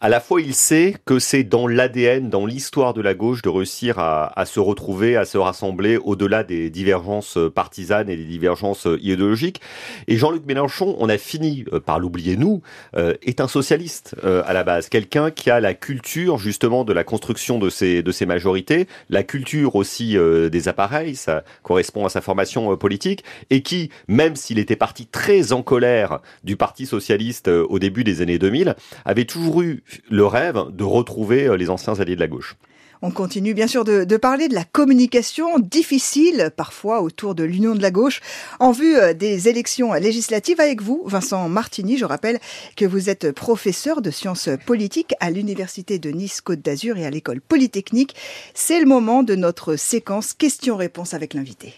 à 0.00 0.08
la 0.08 0.20
fois 0.20 0.40
il 0.40 0.54
sait 0.54 0.94
que 1.04 1.18
c'est 1.18 1.44
dans 1.44 1.66
l'ADN, 1.66 2.30
dans 2.30 2.46
l'histoire 2.46 2.94
de 2.94 3.00
la 3.00 3.14
gauche, 3.14 3.42
de 3.42 3.48
réussir 3.48 3.98
à, 3.98 4.38
à, 4.38 4.46
se 4.46 4.60
retrouver, 4.60 5.16
à 5.16 5.24
se 5.24 5.38
rassembler 5.38 5.96
au-delà 5.96 6.44
des 6.44 6.70
divergences 6.70 7.38
partisanes 7.54 8.08
et 8.08 8.16
des 8.16 8.24
divergences 8.24 8.86
idéologiques. 9.00 9.60
Et 10.08 10.16
Jean-Luc 10.16 10.46
Mélenchon, 10.46 10.96
on 10.98 11.08
a 11.08 11.18
fini 11.18 11.64
euh, 11.72 11.80
par 11.80 11.98
l'oublier 11.98 12.36
nous, 12.36 12.62
euh, 12.96 13.14
est 13.22 13.40
un 13.40 13.48
socialiste 13.48 14.16
euh, 14.24 14.42
à 14.46 14.52
la 14.52 14.64
base, 14.64 14.88
quelqu'un 14.88 15.30
qui 15.30 15.50
a 15.50 15.60
la 15.60 15.74
culture 15.74 16.38
justement 16.38 16.84
de 16.84 16.92
la 16.92 17.04
construction 17.04 17.58
de 17.58 17.70
ces 17.70 18.02
de 18.02 18.12
ces 18.12 18.26
majorités, 18.26 18.86
la 19.08 19.22
culture 19.22 19.76
aussi 19.76 20.16
des 20.50 20.68
appareils, 20.68 21.14
ça 21.14 21.44
correspond 21.62 22.06
à 22.06 22.08
sa 22.08 22.20
formation 22.20 22.76
politique, 22.76 23.24
et 23.50 23.62
qui, 23.62 23.90
même 24.10 24.34
s'il 24.34 24.58
était 24.58 24.76
parti 24.76 25.06
très 25.06 25.52
en 25.52 25.62
colère 25.62 26.20
du 26.42 26.56
Parti 26.56 26.84
socialiste 26.84 27.48
au 27.48 27.78
début 27.78 28.02
des 28.02 28.22
années 28.22 28.38
2000, 28.38 28.74
avait 29.04 29.24
toujours 29.24 29.62
eu 29.62 29.84
le 30.10 30.26
rêve 30.26 30.64
de 30.72 30.82
retrouver 30.84 31.46
euh, 31.46 31.56
les 31.56 31.70
anciens 31.70 31.98
alliés 31.98 32.16
de 32.16 32.20
la 32.20 32.26
gauche. 32.26 32.56
On 33.02 33.12
continue 33.12 33.54
bien 33.54 33.68
sûr 33.68 33.84
de, 33.84 34.16
parler 34.16 34.48
de 34.48 34.54
la 34.54 34.64
communication 34.64 35.58
difficile 35.58 36.50
parfois 36.54 37.00
autour 37.00 37.34
de 37.34 37.44
l'union 37.44 37.74
de 37.74 37.80
la 37.80 37.90
gauche 37.90 38.20
en 38.58 38.72
vue 38.72 38.96
euh, 38.96 39.14
des 39.14 39.48
élections 39.48 39.94
législatives 39.94 40.60
avec 40.60 40.82
vous, 40.82 41.02
Vincent 41.06 41.48
Martini. 41.48 41.96
Je 41.96 42.04
rappelle 42.04 42.40
que 42.76 42.84
vous 42.84 43.08
êtes 43.08 43.30
professeur 43.30 44.02
de 44.02 44.10
sciences 44.10 44.50
politiques 44.66 45.14
à 45.20 45.30
l'Université 45.30 46.00
de 46.00 46.10
Nice-Côte 46.10 46.60
d'Azur 46.60 46.98
et 46.98 47.06
à 47.06 47.10
l'école 47.10 47.40
Polytechnique. 47.40 48.16
C'est 48.54 48.80
le 48.80 48.86
moment 48.86 49.22
de 49.22 49.36
notre 49.36 49.76
séquence 49.76 50.34
questions-réponses 50.34 51.14
avec 51.14 51.32
l'invité. 51.32 51.74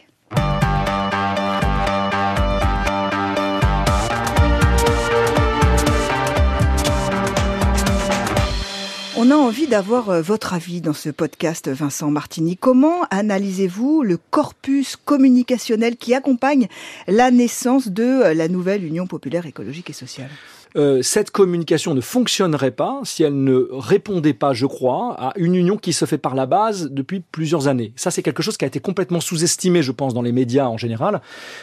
On 9.24 9.30
a 9.30 9.36
envie 9.36 9.68
d'avoir 9.68 10.10
euh, 10.10 10.20
votre 10.20 10.52
avis 10.52 10.80
dans 10.80 10.92
ce 10.92 11.08
podcast, 11.08 11.68
Vincent 11.68 12.10
Martini. 12.10 12.56
Comment 12.56 13.04
analysez-vous 13.12 14.02
le 14.02 14.16
corpus 14.16 14.96
communicationnel 14.96 15.96
qui 15.96 16.12
accompagne 16.12 16.66
la 17.06 17.30
naissance 17.30 17.86
de 17.86 18.02
euh, 18.02 18.34
la 18.34 18.48
nouvelle 18.48 18.82
Union 18.82 19.06
populaire 19.06 19.46
écologique 19.46 19.90
et 19.90 19.92
sociale? 19.92 20.28
Euh, 20.76 21.02
cette 21.02 21.30
communication 21.30 21.94
ne 21.94 22.00
fonctionnerait 22.00 22.70
pas 22.70 23.00
si 23.04 23.22
elle 23.22 23.42
ne 23.42 23.68
répondait 23.70 24.32
pas, 24.32 24.52
je 24.52 24.66
crois, 24.66 25.14
à 25.18 25.32
une 25.36 25.54
union 25.54 25.76
qui 25.76 25.92
se 25.92 26.04
fait 26.04 26.18
par 26.18 26.34
la 26.34 26.46
base 26.46 26.90
depuis 26.90 27.20
plusieurs 27.20 27.68
années. 27.68 27.92
Ça, 27.96 28.10
c'est 28.10 28.22
quelque 28.22 28.42
chose 28.42 28.56
qui 28.56 28.64
a 28.64 28.68
été 28.68 28.80
complètement 28.80 29.20
sous-estimé, 29.20 29.82
je 29.82 29.92
pense, 29.92 30.14
dans 30.14 30.22
les 30.22 30.32
médias 30.32 30.66
en 30.66 30.76
général. 30.76 31.20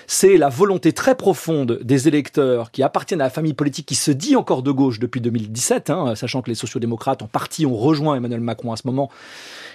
C'est 0.07 0.37
la 0.37 0.49
volonté 0.49 0.93
très 0.93 1.15
profonde 1.15 1.79
des 1.83 2.07
électeurs 2.07 2.71
qui 2.71 2.83
appartiennent 2.83 3.21
à 3.21 3.25
la 3.25 3.29
famille 3.29 3.53
politique 3.53 3.85
qui 3.85 3.95
se 3.95 4.11
dit 4.11 4.35
encore 4.35 4.63
de 4.63 4.71
gauche 4.71 4.99
depuis 4.99 5.21
2017, 5.21 5.89
hein, 5.89 6.15
sachant 6.15 6.41
que 6.41 6.49
les 6.49 6.55
sociodémocrates 6.55 7.21
en 7.21 7.27
partie 7.27 7.65
ont 7.65 7.77
rejoint 7.77 8.15
Emmanuel 8.15 8.41
Macron 8.41 8.71
à 8.71 8.77
ce 8.77 8.83
moment 8.85 9.09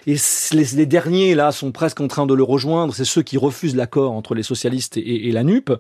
et 0.07 0.17
les, 0.53 0.87
derniers, 0.87 1.35
là, 1.35 1.51
sont 1.51 1.73
presque 1.73 2.01
en 2.01 2.09
train 2.09 2.27
de 2.27 2.35
le 2.35 2.43
rejoindre, 2.43 2.95
c'est 2.95 3.05
ceux 3.05 3.23
qui 3.23 3.39
refusent 3.39 3.77
l'accord 3.77 4.13
entre 4.13 4.35
les 4.35 4.43
socialistes 4.43 4.97
et, 4.97 5.33
la 5.33 5.43
NUP, 5.43 5.73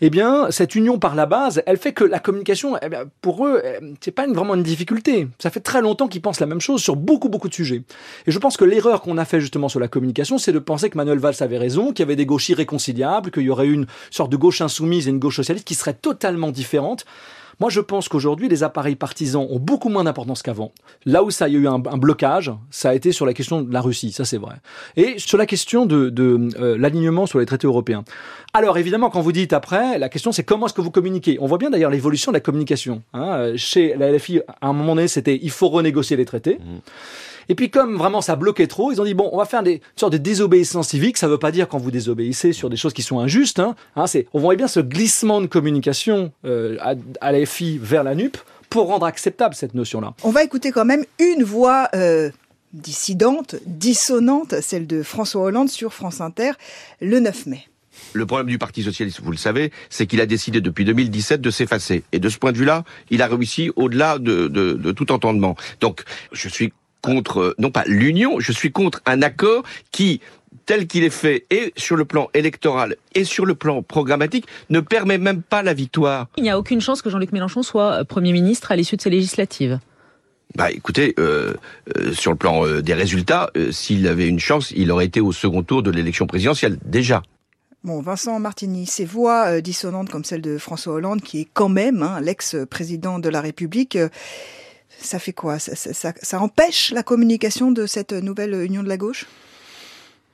eh 0.00 0.10
bien, 0.10 0.50
cette 0.50 0.74
union 0.74 0.98
par 0.98 1.14
la 1.14 1.26
base, 1.26 1.62
elle 1.66 1.76
fait 1.76 1.92
que 1.92 2.04
la 2.04 2.20
communication, 2.20 2.76
pour 3.20 3.46
eux, 3.46 3.62
eh, 3.64 3.78
c'est 4.00 4.10
pas 4.10 4.26
vraiment 4.26 4.54
une 4.54 4.62
difficulté. 4.62 5.28
Ça 5.38 5.50
fait 5.50 5.60
très 5.60 5.80
longtemps 5.80 6.08
qu'ils 6.08 6.22
pensent 6.22 6.40
la 6.40 6.46
même 6.46 6.60
chose 6.60 6.82
sur 6.82 6.96
beaucoup, 6.96 7.28
beaucoup 7.28 7.48
de 7.48 7.54
sujets. 7.54 7.82
Et 8.26 8.30
je 8.30 8.38
pense 8.38 8.56
que 8.56 8.64
l'erreur 8.64 9.02
qu'on 9.02 9.18
a 9.18 9.24
fait 9.24 9.40
justement 9.40 9.68
sur 9.68 9.80
la 9.80 9.88
communication, 9.88 10.38
c'est 10.38 10.52
de 10.52 10.58
penser 10.58 10.90
que 10.90 10.96
Manuel 10.96 11.18
Valls 11.18 11.36
avait 11.40 11.58
raison, 11.58 11.88
qu'il 11.92 12.00
y 12.00 12.02
avait 12.02 12.16
des 12.16 12.26
gauches 12.26 12.48
irréconciliables, 12.48 13.30
qu'il 13.30 13.42
y 13.42 13.50
aurait 13.50 13.68
une 13.68 13.86
sorte 14.10 14.30
de 14.30 14.36
gauche 14.36 14.60
insoumise 14.60 15.06
et 15.06 15.10
une 15.10 15.18
gauche 15.18 15.36
socialiste 15.36 15.66
qui 15.66 15.74
serait 15.74 15.94
totalement 15.94 16.50
différente. 16.50 17.04
Moi, 17.58 17.70
je 17.70 17.80
pense 17.80 18.08
qu'aujourd'hui, 18.08 18.48
les 18.48 18.62
appareils 18.62 18.96
partisans 18.96 19.46
ont 19.48 19.58
beaucoup 19.58 19.88
moins 19.88 20.04
d'importance 20.04 20.42
qu'avant. 20.42 20.72
Là 21.04 21.22
où 21.22 21.30
ça 21.30 21.46
a 21.46 21.48
eu 21.48 21.66
un, 21.66 21.78
blocage, 21.78 22.52
ça 22.70 22.90
a 22.90 22.94
été 22.94 23.12
sur 23.12 23.24
la 23.24 23.32
question 23.32 23.62
de 23.62 23.72
la 23.72 23.80
Russie, 23.80 24.12
ça 24.12 24.24
c'est 24.24 24.36
vrai. 24.36 24.56
Et 24.96 25.18
sur 25.18 25.38
la 25.38 25.46
question 25.46 25.86
de, 25.86 26.12
euh, 26.18 26.76
l'alignement 26.78 27.26
sur 27.26 27.38
les 27.38 27.46
traités 27.46 27.66
européens. 27.66 28.04
Alors 28.52 28.78
évidemment, 28.78 29.10
quand 29.10 29.20
vous 29.20 29.32
dites 29.32 29.52
après, 29.52 29.98
la 29.98 30.08
question 30.08 30.32
c'est 30.32 30.44
comment 30.44 30.66
est-ce 30.66 30.74
que 30.74 30.80
vous 30.80 30.90
communiquez? 30.90 31.38
On 31.40 31.46
voit 31.46 31.58
bien 31.58 31.70
d'ailleurs 31.70 31.90
l'évolution 31.90 32.32
de 32.32 32.36
la 32.36 32.40
communication. 32.40 33.02
Hein. 33.14 33.52
Chez 33.56 33.94
la 33.96 34.12
LFI, 34.12 34.40
à 34.60 34.68
un 34.68 34.72
moment 34.72 34.94
donné, 34.94 35.08
c'était 35.08 35.38
il 35.42 35.50
faut 35.50 35.68
renégocier 35.68 36.16
les 36.16 36.24
traités. 36.24 36.58
Mmh. 36.60 36.78
Et 37.48 37.54
puis 37.54 37.70
comme 37.70 37.96
vraiment 37.96 38.20
ça 38.20 38.36
bloquait 38.36 38.66
trop, 38.66 38.92
ils 38.92 39.00
ont 39.00 39.04
dit 39.04 39.14
bon, 39.14 39.28
on 39.32 39.38
va 39.38 39.44
faire 39.44 39.62
des 39.62 39.74
une 39.74 39.80
sorte 39.96 40.12
de 40.12 40.18
désobéissance 40.18 40.88
civique. 40.88 41.16
Ça 41.16 41.28
veut 41.28 41.38
pas 41.38 41.50
dire 41.50 41.68
quand 41.68 41.78
vous 41.78 41.90
désobéissez 41.90 42.52
sur 42.52 42.70
des 42.70 42.76
choses 42.76 42.92
qui 42.92 43.02
sont 43.02 43.20
injustes. 43.20 43.60
Hein, 43.60 43.74
hein 43.96 44.06
c'est 44.06 44.26
on 44.32 44.40
voit 44.40 44.54
bien 44.56 44.68
ce 44.68 44.80
glissement 44.80 45.40
de 45.40 45.46
communication 45.46 46.32
euh, 46.44 46.76
à, 46.80 46.94
à 47.20 47.32
la 47.32 47.44
FI 47.46 47.78
vers 47.78 48.04
la 48.04 48.14
NUP 48.14 48.36
pour 48.70 48.88
rendre 48.88 49.06
acceptable 49.06 49.54
cette 49.54 49.74
notion-là. 49.74 50.14
On 50.24 50.30
va 50.30 50.42
écouter 50.42 50.72
quand 50.72 50.84
même 50.84 51.04
une 51.18 51.44
voix. 51.44 51.88
Euh 51.94 52.30
dissidente, 52.72 53.56
dissonante, 53.64 54.60
celle 54.60 54.86
de 54.86 55.02
François 55.02 55.42
Hollande 55.42 55.70
sur 55.70 55.92
France 55.92 56.20
Inter 56.20 56.52
le 57.00 57.20
9 57.20 57.46
mai. 57.46 57.68
Le 58.12 58.26
problème 58.26 58.46
du 58.46 58.58
Parti 58.58 58.82
socialiste, 58.82 59.20
vous 59.22 59.30
le 59.30 59.36
savez, 59.36 59.72
c'est 59.88 60.06
qu'il 60.06 60.20
a 60.20 60.26
décidé 60.26 60.60
depuis 60.60 60.84
2017 60.84 61.40
de 61.40 61.50
s'effacer. 61.50 62.04
Et 62.12 62.18
de 62.18 62.28
ce 62.28 62.38
point 62.38 62.52
de 62.52 62.58
vue-là, 62.58 62.84
il 63.10 63.22
a 63.22 63.26
réussi 63.26 63.70
au-delà 63.76 64.18
de, 64.18 64.48
de, 64.48 64.74
de, 64.74 64.92
tout 64.92 65.12
entendement. 65.12 65.56
Donc, 65.80 66.02
je 66.32 66.48
suis 66.48 66.72
contre, 67.00 67.40
euh, 67.40 67.54
non 67.58 67.70
pas 67.70 67.84
l'union, 67.86 68.40
je 68.40 68.52
suis 68.52 68.72
contre 68.72 69.00
un 69.06 69.22
accord 69.22 69.62
qui 69.92 70.20
tel 70.64 70.88
qu'il 70.88 71.04
est 71.04 71.10
fait, 71.10 71.46
et 71.50 71.72
sur 71.76 71.94
le 71.94 72.04
plan 72.04 72.28
électoral 72.34 72.96
et 73.14 73.22
sur 73.22 73.46
le 73.46 73.54
plan 73.54 73.82
programmatique, 73.82 74.46
ne 74.68 74.80
permet 74.80 75.16
même 75.16 75.42
pas 75.42 75.62
la 75.62 75.74
victoire. 75.74 76.26
Il 76.36 76.42
n'y 76.42 76.50
a 76.50 76.58
aucune 76.58 76.80
chance 76.80 77.02
que 77.02 77.10
Jean-Luc 77.10 77.30
Mélenchon 77.30 77.62
soit 77.62 78.00
euh, 78.00 78.04
Premier 78.04 78.32
ministre 78.32 78.72
à 78.72 78.76
l'issue 78.76 78.96
de 78.96 79.02
ces 79.02 79.10
législatives 79.10 79.78
bah 80.54 80.70
écoutez, 80.70 81.12
euh, 81.18 81.54
sur 82.12 82.30
le 82.30 82.36
plan 82.38 82.64
des 82.80 82.94
résultats, 82.94 83.50
s'il 83.72 84.06
avait 84.06 84.28
une 84.28 84.38
chance, 84.38 84.70
il 84.74 84.90
aurait 84.90 85.04
été 85.04 85.20
au 85.20 85.32
second 85.32 85.62
tour 85.62 85.82
de 85.82 85.90
l'élection 85.90 86.26
présidentielle, 86.26 86.78
déjà. 86.84 87.20
Bon, 87.84 88.00
Vincent 88.00 88.38
Martini, 88.38 88.86
ces 88.86 89.04
voix 89.04 89.60
dissonantes 89.60 90.08
comme 90.08 90.24
celle 90.24 90.40
de 90.40 90.56
François 90.56 90.94
Hollande, 90.94 91.20
qui 91.20 91.40
est 91.40 91.48
quand 91.52 91.68
même 91.68 92.02
hein, 92.02 92.20
l'ex-président 92.22 93.18
de 93.18 93.28
la 93.28 93.42
République, 93.42 93.98
ça 95.00 95.18
fait 95.18 95.32
quoi? 95.32 95.58
Ça, 95.58 96.40
empêche 96.40 96.92
la 96.92 97.02
communication 97.02 97.70
de 97.70 97.86
cette 97.86 98.12
nouvelle 98.12 98.54
union 98.54 98.82
de 98.82 98.88
la 98.88 98.96
gauche? 98.96 99.26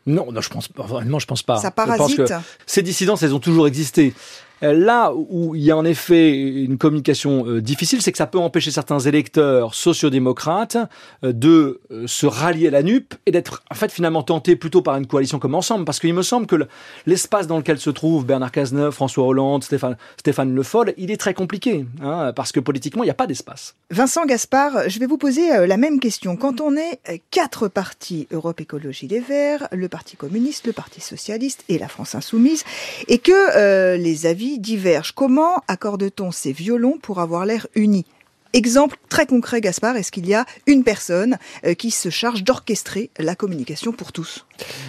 Non, 0.07 0.33
non, 0.33 0.40
je 0.40 0.49
pense 0.49 0.69
pas. 0.69 0.83
Vraiment, 0.83 1.19
je 1.19 1.26
pense 1.26 1.42
pas. 1.42 1.59
Ça 1.59 1.71
parasite? 1.71 2.33
ces 2.66 2.83
dissidences, 2.83 3.23
elles 3.23 3.35
ont 3.35 3.40
toujours 3.40 3.66
existé. 3.66 4.14
Euh, 4.62 4.73
là 4.73 5.12
où 5.14 5.54
il 5.54 5.62
y 5.62 5.71
a 5.71 5.76
en 5.76 5.85
effet 5.85 6.31
une 6.31 6.78
communication 6.78 7.47
euh, 7.47 7.61
difficile, 7.61 8.00
c'est 8.02 8.12
que 8.12 8.19
ça 8.19 8.26
peut 8.26 8.38
empêcher 8.38 8.71
certains 8.71 9.00
électeurs 9.00 9.75
sociodémocrates 9.75 10.76
euh, 11.25 11.33
de 11.33 11.81
se 12.07 12.26
rallier 12.26 12.69
à 12.69 12.71
la 12.71 12.83
NUP 12.83 13.14
et 13.26 13.33
d'être 13.33 13.62
en 13.71 13.75
fait 13.75 13.90
finalement 13.90 14.23
tentés 14.23 14.57
plutôt 14.57 14.83
par 14.83 14.97
une 14.97 15.07
coalition 15.07 15.38
comme 15.38 15.54
ensemble. 15.54 15.85
Parce 15.85 15.99
qu'il 15.99 16.14
me 16.14 16.23
semble 16.23 16.47
que 16.47 16.57
l'espace 17.07 17.47
dans 17.47 17.57
lequel 17.57 17.78
se 17.78 17.90
trouvent 17.90 18.25
Bernard 18.25 18.52
Cazeneuve, 18.52 18.92
François 18.92 19.26
Hollande, 19.26 19.64
Stéphane, 19.64 19.97
Stéphane 20.19 20.54
Le 20.54 20.62
Foll, 20.62 20.95
il 20.97 21.11
est 21.11 21.16
très 21.16 21.35
compliqué. 21.35 21.85
Hein, 22.02 22.33
parce 22.35 22.52
que 22.52 22.61
politiquement, 22.61 23.02
il 23.02 23.07
n'y 23.07 23.11
a 23.11 23.14
pas 23.14 23.26
d'espace. 23.26 23.75
Vincent 23.90 24.25
Gaspard, 24.26 24.88
je 24.88 24.99
vais 24.99 25.07
vous 25.07 25.19
poser 25.19 25.66
la 25.66 25.76
même 25.76 26.00
question. 26.00 26.37
Quand 26.37 26.61
on 26.61 26.76
est 26.76 27.23
quatre 27.31 27.69
partis, 27.69 28.26
Europe 28.31 28.61
Écologie 28.61 29.09
Les 29.09 29.21
Verts, 29.21 29.69
le 29.73 29.88
Parti 29.88 30.16
communiste, 30.16 30.66
le 30.66 30.73
Parti 30.73 31.00
socialiste 31.00 31.64
et 31.69 31.78
la 31.78 31.88
France 31.88 32.14
insoumise, 32.14 32.64
et 33.09 33.19
que 33.19 33.97
les 33.97 34.26
avis 34.26 34.51
divergent. 34.59 35.12
Comment 35.14 35.62
accorde-t-on 35.68 36.30
ces 36.30 36.52
violons 36.52 36.99
pour 37.00 37.21
avoir 37.21 37.44
l'air 37.44 37.66
unis 37.75 38.06
Exemple 38.54 38.99
très 39.09 39.25
concret, 39.25 39.62
Gaspard, 39.62 39.97
est-ce 39.97 40.12
qu'il 40.12 40.28
y 40.28 40.35
a 40.35 40.44
une 40.66 40.85
personne 40.85 41.38
euh, 41.64 41.73
qui 41.73 41.90
se 41.90 42.11
charge 42.11 42.44
d'orchestrer 42.44 43.09
la 43.18 43.35
communication 43.35 43.92
pour 43.92 44.12
tous? 44.12 44.44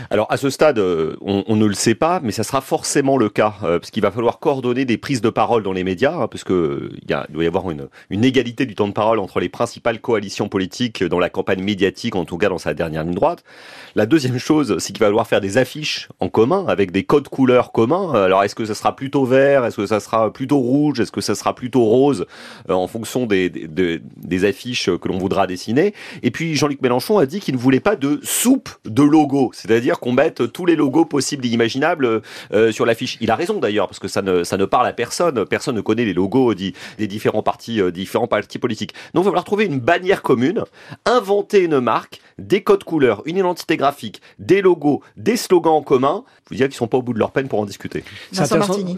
Alors 0.09 0.29
à 0.29 0.35
ce 0.35 0.49
stade, 0.49 0.79
euh, 0.79 1.15
on, 1.21 1.55
ne 1.55 1.65
le 1.65 1.73
sait 1.73 1.95
pas, 1.95 2.19
mais 2.21 2.33
ça 2.33 2.43
sera 2.43 2.59
forcément 2.59 3.17
le 3.17 3.29
cas, 3.29 3.55
euh, 3.63 3.79
parce 3.79 3.89
qu'il 3.89 4.03
va 4.03 4.11
falloir 4.11 4.39
coordonner 4.39 4.83
des 4.83 4.97
prises 4.97 5.21
de 5.21 5.29
parole 5.29 5.63
dans 5.63 5.71
les 5.71 5.85
médias, 5.85 6.13
hein, 6.13 6.27
parce 6.27 6.43
que 6.43 6.91
il, 7.01 7.07
doit 7.07 7.43
y 7.45 7.47
avoir 7.47 7.71
une, 7.71 7.87
une, 8.09 8.25
égalité 8.25 8.65
du 8.65 8.75
temps 8.75 8.89
de 8.89 8.93
parole 8.93 9.17
entre 9.17 9.39
les 9.39 9.47
principales 9.47 10.01
coalitions 10.01 10.49
politiques 10.49 11.01
dans 11.01 11.19
la 11.19 11.29
campagne 11.29 11.63
médiatique, 11.63 12.17
en 12.17 12.25
tout 12.25 12.37
cas 12.37 12.49
dans 12.49 12.57
sa 12.57 12.73
dernière 12.73 13.03
ligne 13.03 13.15
droite. 13.15 13.45
La 13.95 14.05
deuxième 14.05 14.39
chose, 14.39 14.77
c'est 14.79 14.91
qu'il 14.91 14.99
va 14.99 15.05
falloir 15.05 15.25
faire 15.25 15.39
des 15.39 15.57
affiches 15.57 16.09
en 16.19 16.27
commun 16.27 16.65
avec 16.67 16.91
des 16.91 17.05
codes 17.05 17.29
couleurs 17.29 17.71
communs. 17.71 18.13
Alors 18.13 18.43
est-ce 18.43 18.55
que 18.55 18.65
ça 18.65 18.75
sera 18.75 18.93
plutôt 18.93 19.23
vert, 19.23 19.63
est-ce 19.63 19.77
que 19.77 19.85
ça 19.85 20.01
sera 20.01 20.33
plutôt 20.33 20.57
rouge, 20.57 20.99
est-ce 20.99 21.13
que 21.13 21.21
ça 21.21 21.35
sera 21.35 21.55
plutôt 21.55 21.85
rose, 21.85 22.25
en 22.67 22.87
fonction 22.87 23.25
des 23.25 23.52
des, 23.53 24.45
affiches 24.45 24.89
que 24.97 25.07
l'on 25.07 25.19
voudra 25.19 25.47
dessiner. 25.47 25.93
Et 26.21 26.31
puis 26.31 26.55
Jean-Luc 26.55 26.81
Mélenchon 26.81 27.17
a 27.17 27.25
dit 27.25 27.39
qu'il 27.39 27.55
ne 27.55 27.59
voulait 27.59 27.79
pas 27.79 27.95
de 27.95 28.19
soupe 28.23 28.69
de 28.85 29.03
logos, 29.03 29.51
c'est-à-dire 29.53 29.99
qu'on 29.99 30.11
mette 30.11 30.51
tous 30.51 30.65
les 30.65 30.75
logos 30.75 31.05
possibles 31.05 31.45
et 31.45 31.49
imaginables 31.49 32.21
euh, 32.53 32.71
sur 32.71 32.85
l'affiche. 32.85 33.17
Il 33.21 33.31
a 33.31 33.35
raison 33.35 33.59
d'ailleurs, 33.59 33.87
parce 33.87 33.99
que 33.99 34.07
ça 34.07 34.21
ne, 34.21 34.43
ça 34.43 34.57
ne 34.57 34.65
parle 34.65 34.87
à 34.87 34.93
personne. 34.93 35.45
Personne 35.45 35.75
ne 35.75 35.81
connaît 35.81 36.05
les 36.05 36.13
logos 36.13 36.53
des, 36.53 36.73
différents 37.07 37.43
partis, 37.43 37.79
euh, 37.79 37.91
différents 37.91 38.27
partis 38.27 38.59
politiques. 38.59 38.93
Donc 39.13 39.23
il 39.23 39.25
va 39.25 39.31
falloir 39.31 39.43
trouver 39.43 39.65
une 39.65 39.79
bannière 39.79 40.21
commune, 40.21 40.63
inventer 41.05 41.63
une 41.63 41.79
marque, 41.79 42.19
des 42.37 42.63
codes 42.63 42.83
couleurs, 42.83 43.21
une 43.25 43.37
identité 43.37 43.77
graphique, 43.77 44.21
des 44.39 44.61
logos, 44.61 45.01
des 45.17 45.37
slogans 45.37 45.73
en 45.73 45.81
commun. 45.81 46.23
Je 46.45 46.49
vous 46.49 46.55
dire 46.55 46.67
qu'ils 46.67 46.75
sont 46.75 46.87
pas 46.87 46.97
au 46.97 47.01
bout 47.01 47.13
de 47.13 47.19
leur 47.19 47.31
peine 47.31 47.47
pour 47.47 47.59
en 47.59 47.65
discuter. 47.65 48.03
C'est 48.31 48.41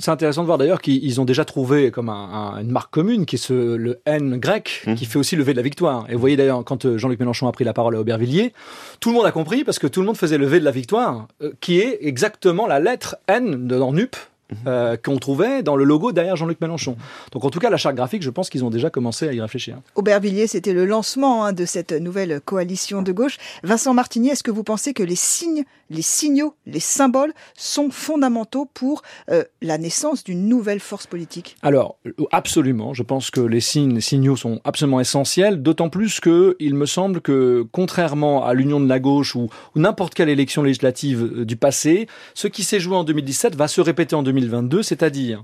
intéressant, 0.09 0.41
de 0.41 0.45
voir 0.45 0.57
d'ailleurs 0.57 0.81
qu'ils 0.81 1.21
ont 1.21 1.25
déjà 1.25 1.45
trouvé 1.45 1.91
comme 1.91 2.09
une 2.09 2.71
marque 2.71 2.91
commune 2.91 3.25
qui 3.25 3.35
est 3.35 3.39
ce, 3.39 3.75
le 3.75 4.01
N 4.05 4.37
grec, 4.45 4.83
mmh. 4.85 4.95
qui 4.95 5.05
fait 5.05 5.19
aussi 5.19 5.35
lever 5.35 5.53
de 5.53 5.57
la 5.57 5.63
victoire. 5.63 6.05
Et 6.09 6.13
vous 6.13 6.19
voyez 6.19 6.35
d'ailleurs 6.37 6.63
quand 6.63 6.85
euh, 6.85 6.97
Jean-Luc 6.97 7.19
Mélenchon 7.19 7.47
a 7.47 7.51
pris 7.51 7.63
la 7.63 7.73
parole 7.73 7.95
à 7.95 7.99
Aubervilliers, 7.99 8.53
tout 8.99 9.09
le 9.09 9.15
monde 9.15 9.25
a 9.25 9.31
compris 9.31 9.63
parce 9.63 9.79
que 9.79 9.87
tout 9.87 10.01
le 10.01 10.07
monde 10.07 10.17
faisait 10.17 10.37
lever 10.37 10.59
de 10.59 10.65
la 10.65 10.71
victoire, 10.71 11.27
euh, 11.41 11.51
qui 11.61 11.79
est 11.79 11.99
exactement 12.01 12.67
la 12.67 12.79
lettre 12.79 13.17
N 13.27 13.67
dans 13.67 13.91
NUP, 13.91 14.15
Mhm. 14.15 14.34
Euh, 14.67 14.95
qu'on 14.95 15.17
trouvait 15.17 15.63
dans 15.63 15.75
le 15.75 15.83
logo 15.83 16.11
derrière 16.11 16.35
Jean-Luc 16.35 16.61
Mélenchon. 16.61 16.97
Donc 17.31 17.43
en 17.45 17.49
tout 17.49 17.57
cas, 17.57 17.71
la 17.71 17.77
charte 17.77 17.95
graphique, 17.95 18.21
je 18.21 18.29
pense 18.29 18.51
qu'ils 18.51 18.63
ont 18.63 18.69
déjà 18.69 18.91
commencé 18.91 19.27
à 19.27 19.33
y 19.33 19.41
réfléchir. 19.41 19.77
Aubervilliers, 19.95 20.45
c'était 20.45 20.73
le 20.73 20.85
lancement 20.85 21.45
hein, 21.45 21.53
de 21.53 21.65
cette 21.65 21.91
nouvelle 21.91 22.41
coalition 22.41 23.01
de 23.01 23.11
gauche. 23.11 23.37
Vincent 23.63 23.95
Martini, 23.95 24.29
est-ce 24.29 24.43
que 24.43 24.51
vous 24.51 24.63
pensez 24.63 24.93
que 24.93 25.01
les 25.01 25.15
signes, 25.15 25.63
les 25.89 26.03
signaux, 26.03 26.53
les 26.67 26.79
symboles 26.79 27.33
sont 27.57 27.89
fondamentaux 27.89 28.69
pour 28.71 29.01
euh, 29.31 29.43
la 29.63 29.79
naissance 29.79 30.23
d'une 30.23 30.47
nouvelle 30.47 30.79
force 30.79 31.07
politique? 31.07 31.57
Alors, 31.63 31.97
absolument. 32.31 32.93
Je 32.93 33.01
pense 33.01 33.31
que 33.31 33.41
les 33.41 33.61
signes, 33.61 33.95
les 33.95 34.01
signaux 34.01 34.35
sont 34.35 34.61
absolument 34.63 34.99
essentiels, 34.99 35.63
d'autant 35.63 35.89
plus 35.89 36.19
que 36.19 36.55
il 36.59 36.75
me 36.75 36.85
semble 36.85 37.19
que, 37.19 37.65
contrairement 37.71 38.45
à 38.45 38.53
l'union 38.53 38.79
de 38.79 38.87
la 38.87 38.99
gauche 38.99 39.35
ou, 39.35 39.49
ou 39.75 39.79
n'importe 39.79 40.13
quelle 40.13 40.29
élection 40.29 40.61
législative 40.61 41.23
euh, 41.23 41.45
du 41.45 41.55
passé, 41.55 42.07
ce 42.35 42.47
qui 42.47 42.63
s'est 42.63 42.79
joué 42.79 42.95
en 42.95 43.03
2017 43.03 43.55
va 43.55 43.67
se 43.67 43.81
répéter 43.81 44.15
en 44.15 44.21
2017 44.21 44.34
2022, 44.41 44.83
c'est-à-dire 44.83 45.43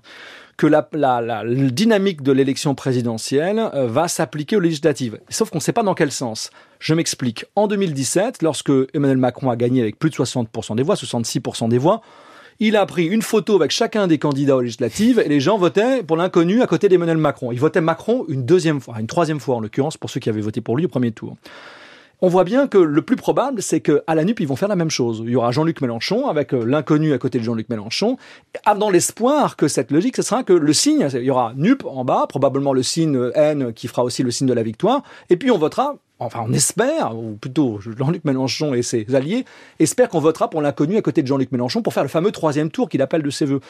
que 0.58 0.68
la, 0.68 1.44
dynamique 1.72 2.22
de 2.22 2.32
l'élection 2.32 2.76
présidentielle 2.76 3.60
euh, 3.74 3.88
va 3.88 4.08
s'appliquer 4.08 4.58
aux 4.58 4.60
législatives. 4.60 5.20
Sauf 5.30 5.50
qu'on 5.50 5.58
ne 5.58 5.62
sait 5.62 5.74
pas 5.74 5.82
dans 5.82 5.96
quel 5.96 6.12
sens. 6.12 6.52
Je 6.80 6.94
m'explique. 6.94 7.46
En 7.56 7.68
2017, 7.68 8.44
lorsque 8.44 8.72
Emmanuel 8.94 9.18
Macron 9.18 9.50
a 9.50 9.56
gagné 9.56 9.82
avec 9.82 9.98
plus 9.98 10.12
de 10.12 10.16
60% 10.16 10.76
des 10.76 10.84
voix, 10.84 10.96
66% 10.96 11.70
des 11.70 11.80
voix, 11.80 12.02
il 12.60 12.76
a 12.76 12.86
pris 12.86 13.08
une 13.08 13.24
photo 13.24 13.56
avec 13.56 13.72
chacun 13.72 14.06
des 14.06 14.20
candidats 14.20 14.56
aux 14.56 14.62
législatives 14.62 15.20
et 15.20 15.28
les 15.28 15.40
gens 15.40 15.58
votaient 15.58 16.04
pour 16.04 16.16
l'inconnu 16.16 16.62
à 16.62 16.68
côté 16.68 16.90
d'Emmanuel 16.90 17.18
Macron. 17.18 17.52
Ils 17.52 17.60
votaient 17.60 17.82
Macron 17.82 18.26
une 18.28 18.46
deuxième 18.46 18.82
fois, 18.82 19.00
une 19.00 19.08
troisième 19.08 19.40
fois 19.40 19.56
en 19.56 19.62
l'occurrence 19.62 19.98
pour 19.98 20.12
ceux 20.12 20.20
qui 20.20 20.30
avaient 20.30 20.42
voté 20.42 20.62
pour 20.62 20.78
lui 20.78 20.86
au 20.86 20.90
premier 20.90 21.12
tour 21.12 21.38
on 22.22 22.28
voit 22.28 22.44
bien 22.44 22.68
que 22.68 22.78
le 22.78 23.02
plus 23.02 23.16
probable, 23.16 23.62
c'est 23.62 23.82
qu'à 23.82 24.16
la 24.16 24.24
NUP, 24.24 24.40
ils 24.40 24.48
vont 24.48 24.56
faire 24.56 24.70
la 24.70 24.76
même 24.76 24.92
chose. 24.92 25.24
Il 25.26 25.32
y 25.32 25.36
aura 25.36 25.52
Jean-Luc 25.52 25.82
Mélenchon 25.82 26.28
avec 26.28 26.54
euh, 26.54 26.64
l'inconnu 26.64 27.14
à 27.14 27.18
côté 27.18 27.40
de 27.40 27.44
Jean-Luc 27.44 27.70
Mélenchon, 27.70 28.18
dans 28.78 28.90
l'espoir 28.90 29.56
que 29.56 29.68
cette 29.68 29.92
logique, 29.92 30.16
ce 30.16 30.22
sera 30.22 30.44
que 30.44 30.54
le 30.54 30.74
signe, 30.74 31.08
il 31.14 31.24
y 31.24 31.32
aura 31.32 31.54
NUP 31.56 31.84
en 31.86 32.06
bas, 32.06 32.26
probablement 32.30 32.74
le 32.74 32.84
signe 32.84 33.32
N 33.34 33.74
qui 33.74 33.88
fera 33.88 34.04
aussi 34.04 34.24
le 34.24 34.32
signe 34.32 34.48
de 34.48 34.54
la 34.54 34.64
victoire, 34.64 35.04
et 35.30 35.38
puis 35.38 35.52
on 35.52 35.58
votera 35.58 35.96
enfin 36.26 36.44
on 36.48 36.54
espère, 36.54 37.18
ou 37.18 37.38
plutôt 37.40 37.80
Jean-Luc 37.80 38.26
Mélenchon 38.26 38.74
et 38.74 38.82
ses 38.82 39.14
alliés, 39.16 39.46
espèrent 39.80 40.10
qu'on 40.10 40.20
votera 40.20 40.50
pour 40.50 40.62
l'inconnu 40.62 40.98
à 40.98 41.02
côté 41.02 41.22
de 41.22 41.28
Jean-Luc 41.28 41.52
Mélenchon 41.52 41.82
pour 41.82 41.94
faire 41.94 42.04
le 42.04 42.10
fameux 42.10 42.32
troisième 42.32 42.70
tour 42.70 42.90
qu'il 42.90 43.02
appelle 43.02 43.24
de 43.24 43.30
ses 43.30 43.46
voeux. 43.46 43.62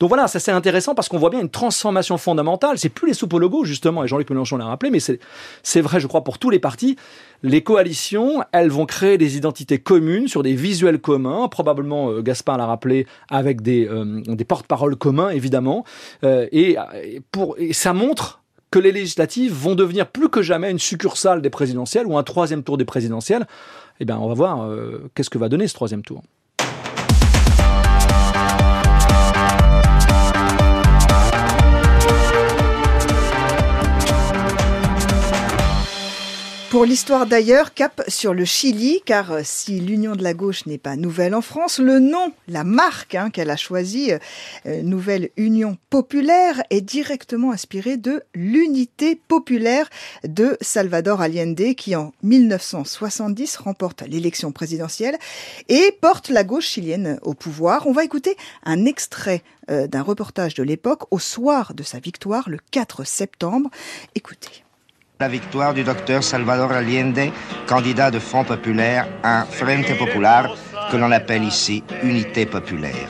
Donc 0.00 0.08
voilà, 0.08 0.28
ça 0.28 0.38
c'est 0.38 0.52
intéressant 0.52 0.94
parce 0.94 1.08
qu'on 1.08 1.18
voit 1.18 1.30
bien 1.30 1.40
une 1.40 1.50
transformation 1.50 2.18
fondamentale. 2.18 2.78
C'est 2.78 2.88
plus 2.88 3.08
les 3.08 3.14
soupes 3.14 3.32
au 3.32 3.64
justement, 3.64 4.04
et 4.04 4.08
Jean-Luc 4.08 4.30
Mélenchon 4.30 4.56
l'a 4.56 4.66
rappelé, 4.66 4.90
mais 4.90 5.00
c'est 5.00 5.80
vrai, 5.80 6.00
je 6.00 6.06
crois, 6.06 6.24
pour 6.24 6.38
tous 6.38 6.50
les 6.50 6.58
partis. 6.58 6.96
Les 7.42 7.62
coalitions, 7.62 8.42
elles 8.52 8.70
vont 8.70 8.86
créer 8.86 9.18
des 9.18 9.36
identités 9.36 9.78
communes 9.78 10.26
sur 10.26 10.42
des 10.42 10.54
visuels 10.54 11.00
communs, 11.00 11.48
probablement, 11.48 12.10
euh, 12.10 12.22
Gaspard 12.22 12.56
l'a 12.56 12.66
rappelé, 12.66 13.06
avec 13.28 13.60
des, 13.60 13.86
euh, 13.86 14.22
des 14.26 14.44
porte-paroles 14.44 14.96
communs, 14.96 15.28
évidemment. 15.30 15.84
Euh, 16.24 16.46
et, 16.52 16.76
pour, 17.30 17.56
et 17.58 17.72
ça 17.72 17.92
montre 17.92 18.42
que 18.70 18.78
les 18.78 18.92
législatives 18.92 19.52
vont 19.52 19.74
devenir 19.74 20.08
plus 20.08 20.28
que 20.28 20.42
jamais 20.42 20.70
une 20.70 20.78
succursale 20.78 21.42
des 21.42 21.50
présidentielles 21.50 22.06
ou 22.06 22.18
un 22.18 22.22
troisième 22.22 22.62
tour 22.62 22.76
des 22.76 22.84
présidentielles, 22.84 23.46
eh 24.00 24.04
bien, 24.04 24.18
on 24.18 24.28
va 24.28 24.34
voir 24.34 24.62
euh, 24.62 25.10
qu'est-ce 25.14 25.30
que 25.30 25.38
va 25.38 25.48
donner 25.48 25.68
ce 25.68 25.74
troisième 25.74 26.02
tour. 26.02 26.22
Pour 36.76 36.84
l'histoire 36.84 37.24
d'ailleurs, 37.24 37.72
cap 37.72 38.02
sur 38.06 38.34
le 38.34 38.44
Chili, 38.44 39.00
car 39.06 39.32
euh, 39.32 39.40
si 39.42 39.80
l'Union 39.80 40.14
de 40.14 40.22
la 40.22 40.34
gauche 40.34 40.66
n'est 40.66 40.76
pas 40.76 40.94
nouvelle 40.94 41.34
en 41.34 41.40
France, 41.40 41.78
le 41.78 42.00
nom, 42.00 42.34
la 42.48 42.64
marque 42.64 43.14
hein, 43.14 43.30
qu'elle 43.30 43.48
a 43.48 43.56
choisie, 43.56 44.12
euh, 44.66 44.82
Nouvelle 44.82 45.30
Union 45.38 45.78
populaire, 45.88 46.62
est 46.68 46.82
directement 46.82 47.50
inspiré 47.50 47.96
de 47.96 48.22
l'unité 48.34 49.16
populaire 49.16 49.88
de 50.24 50.58
Salvador 50.60 51.22
Allende, 51.22 51.74
qui 51.78 51.96
en 51.96 52.12
1970 52.22 53.56
remporte 53.56 54.02
l'élection 54.02 54.52
présidentielle 54.52 55.16
et 55.70 55.96
porte 56.02 56.28
la 56.28 56.44
gauche 56.44 56.66
chilienne 56.66 57.18
au 57.22 57.32
pouvoir. 57.32 57.86
On 57.86 57.92
va 57.92 58.04
écouter 58.04 58.36
un 58.66 58.84
extrait 58.84 59.42
euh, 59.70 59.86
d'un 59.86 60.02
reportage 60.02 60.52
de 60.52 60.62
l'époque 60.62 61.04
au 61.10 61.18
soir 61.20 61.72
de 61.72 61.82
sa 61.82 62.00
victoire, 62.00 62.50
le 62.50 62.58
4 62.70 63.04
septembre. 63.04 63.70
Écoutez. 64.14 64.65
La 65.18 65.28
victoire 65.28 65.72
du 65.72 65.82
docteur 65.82 66.22
Salvador 66.22 66.72
Allende, 66.72 67.32
candidat 67.66 68.10
de 68.10 68.18
Front 68.18 68.44
populaire, 68.44 69.08
un 69.24 69.46
Frente 69.46 69.96
Popular, 69.96 70.54
que 70.90 70.98
l'on 70.98 71.10
appelle 71.10 71.42
ici 71.42 71.82
Unité 72.02 72.44
populaire. 72.44 73.08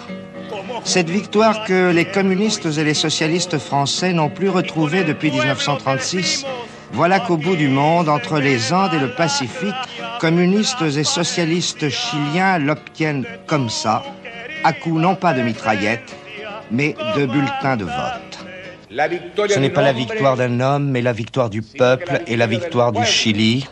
Cette 0.84 1.10
victoire 1.10 1.64
que 1.64 1.90
les 1.90 2.04
communistes 2.04 2.66
et 2.78 2.84
les 2.84 2.94
socialistes 2.94 3.58
français 3.58 4.12
n'ont 4.12 4.28
plus 4.28 4.48
retrouvée 4.48 5.02
depuis 5.02 5.32
1936, 5.32 6.46
voilà 6.92 7.18
qu'au 7.18 7.38
bout 7.38 7.56
du 7.56 7.66
monde, 7.66 8.08
entre 8.08 8.38
les 8.38 8.72
Andes 8.72 8.94
et 8.94 9.00
le 9.00 9.10
Pacifique, 9.10 9.74
communistes 10.20 10.82
et 10.82 11.02
socialistes 11.02 11.88
chiliens 11.88 12.58
l'obtiennent 12.58 13.26
comme 13.48 13.68
ça, 13.68 14.04
à 14.62 14.72
coup 14.72 15.00
non 15.00 15.16
pas 15.16 15.32
de 15.32 15.42
mitraillettes, 15.42 16.14
mais 16.70 16.94
de 17.16 17.26
bulletins 17.26 17.76
de 17.76 17.84
vote. 17.84 18.25
Ce 18.96 19.58
n'est 19.58 19.70
pas 19.70 19.82
la 19.82 19.92
victoire 19.92 20.36
d'un 20.36 20.60
homme, 20.60 20.90
mais 20.90 21.02
la 21.02 21.12
victoire 21.12 21.50
du 21.50 21.62
peuple 21.62 22.22
et 22.26 22.36
la 22.36 22.46
victoire 22.46 22.92
du 22.92 23.04
Chili. 23.04 23.66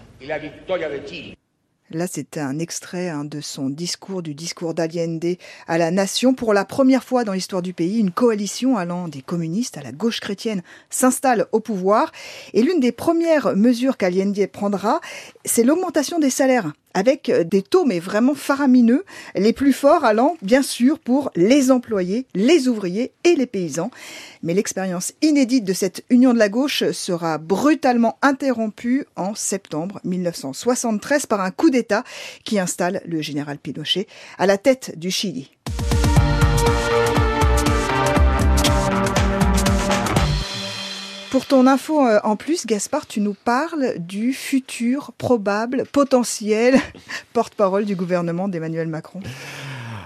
Là, 1.90 2.06
c'était 2.06 2.40
un 2.40 2.58
extrait 2.58 3.08
hein, 3.08 3.24
de 3.24 3.40
son 3.40 3.68
discours, 3.68 4.22
du 4.22 4.34
discours 4.34 4.74
d'Allende 4.74 5.36
à 5.66 5.78
la 5.78 5.90
nation. 5.90 6.34
Pour 6.34 6.52
la 6.52 6.64
première 6.64 7.04
fois 7.04 7.24
dans 7.24 7.32
l'histoire 7.32 7.62
du 7.62 7.72
pays, 7.72 8.00
une 8.00 8.10
coalition 8.10 8.76
allant 8.76 9.06
des 9.08 9.22
communistes 9.22 9.78
à 9.78 9.82
la 9.82 9.92
gauche 9.92 10.20
chrétienne 10.20 10.62
s'installe 10.90 11.46
au 11.52 11.60
pouvoir. 11.60 12.10
Et 12.52 12.62
l'une 12.62 12.80
des 12.80 12.92
premières 12.92 13.54
mesures 13.54 13.96
qu'Allende 13.96 14.46
prendra, 14.50 15.00
c'est 15.44 15.62
l'augmentation 15.62 16.18
des 16.18 16.30
salaires 16.30 16.72
avec 16.94 17.30
des 17.30 17.62
taux 17.62 17.84
mais 17.84 17.98
vraiment 17.98 18.34
faramineux, 18.34 19.04
les 19.34 19.52
plus 19.52 19.72
forts 19.72 20.04
allant 20.04 20.36
bien 20.42 20.62
sûr 20.62 20.98
pour 20.98 21.30
les 21.34 21.70
employés, 21.70 22.26
les 22.34 22.68
ouvriers 22.68 23.12
et 23.24 23.34
les 23.34 23.46
paysans. 23.46 23.90
Mais 24.42 24.54
l'expérience 24.54 25.12
inédite 25.22 25.64
de 25.64 25.72
cette 25.72 26.04
union 26.10 26.32
de 26.32 26.38
la 26.38 26.48
gauche 26.48 26.90
sera 26.92 27.38
brutalement 27.38 28.18
interrompue 28.22 29.06
en 29.16 29.34
septembre 29.34 30.00
1973 30.04 31.26
par 31.26 31.40
un 31.40 31.50
coup 31.50 31.70
d'État 31.70 32.04
qui 32.44 32.58
installe 32.58 33.02
le 33.06 33.20
général 33.20 33.58
Pinochet 33.58 34.06
à 34.38 34.46
la 34.46 34.58
tête 34.58 34.98
du 34.98 35.10
Chili. 35.10 35.50
Pour 41.34 41.46
ton 41.46 41.66
info 41.66 42.06
euh, 42.06 42.20
en 42.22 42.36
plus, 42.36 42.64
Gaspard, 42.64 43.08
tu 43.08 43.20
nous 43.20 43.34
parles 43.34 43.94
du 43.98 44.32
futur 44.32 45.10
probable, 45.18 45.82
potentiel 45.90 46.76
porte-parole 47.32 47.86
du 47.86 47.96
gouvernement 47.96 48.46
d'Emmanuel 48.46 48.86
Macron. 48.86 49.18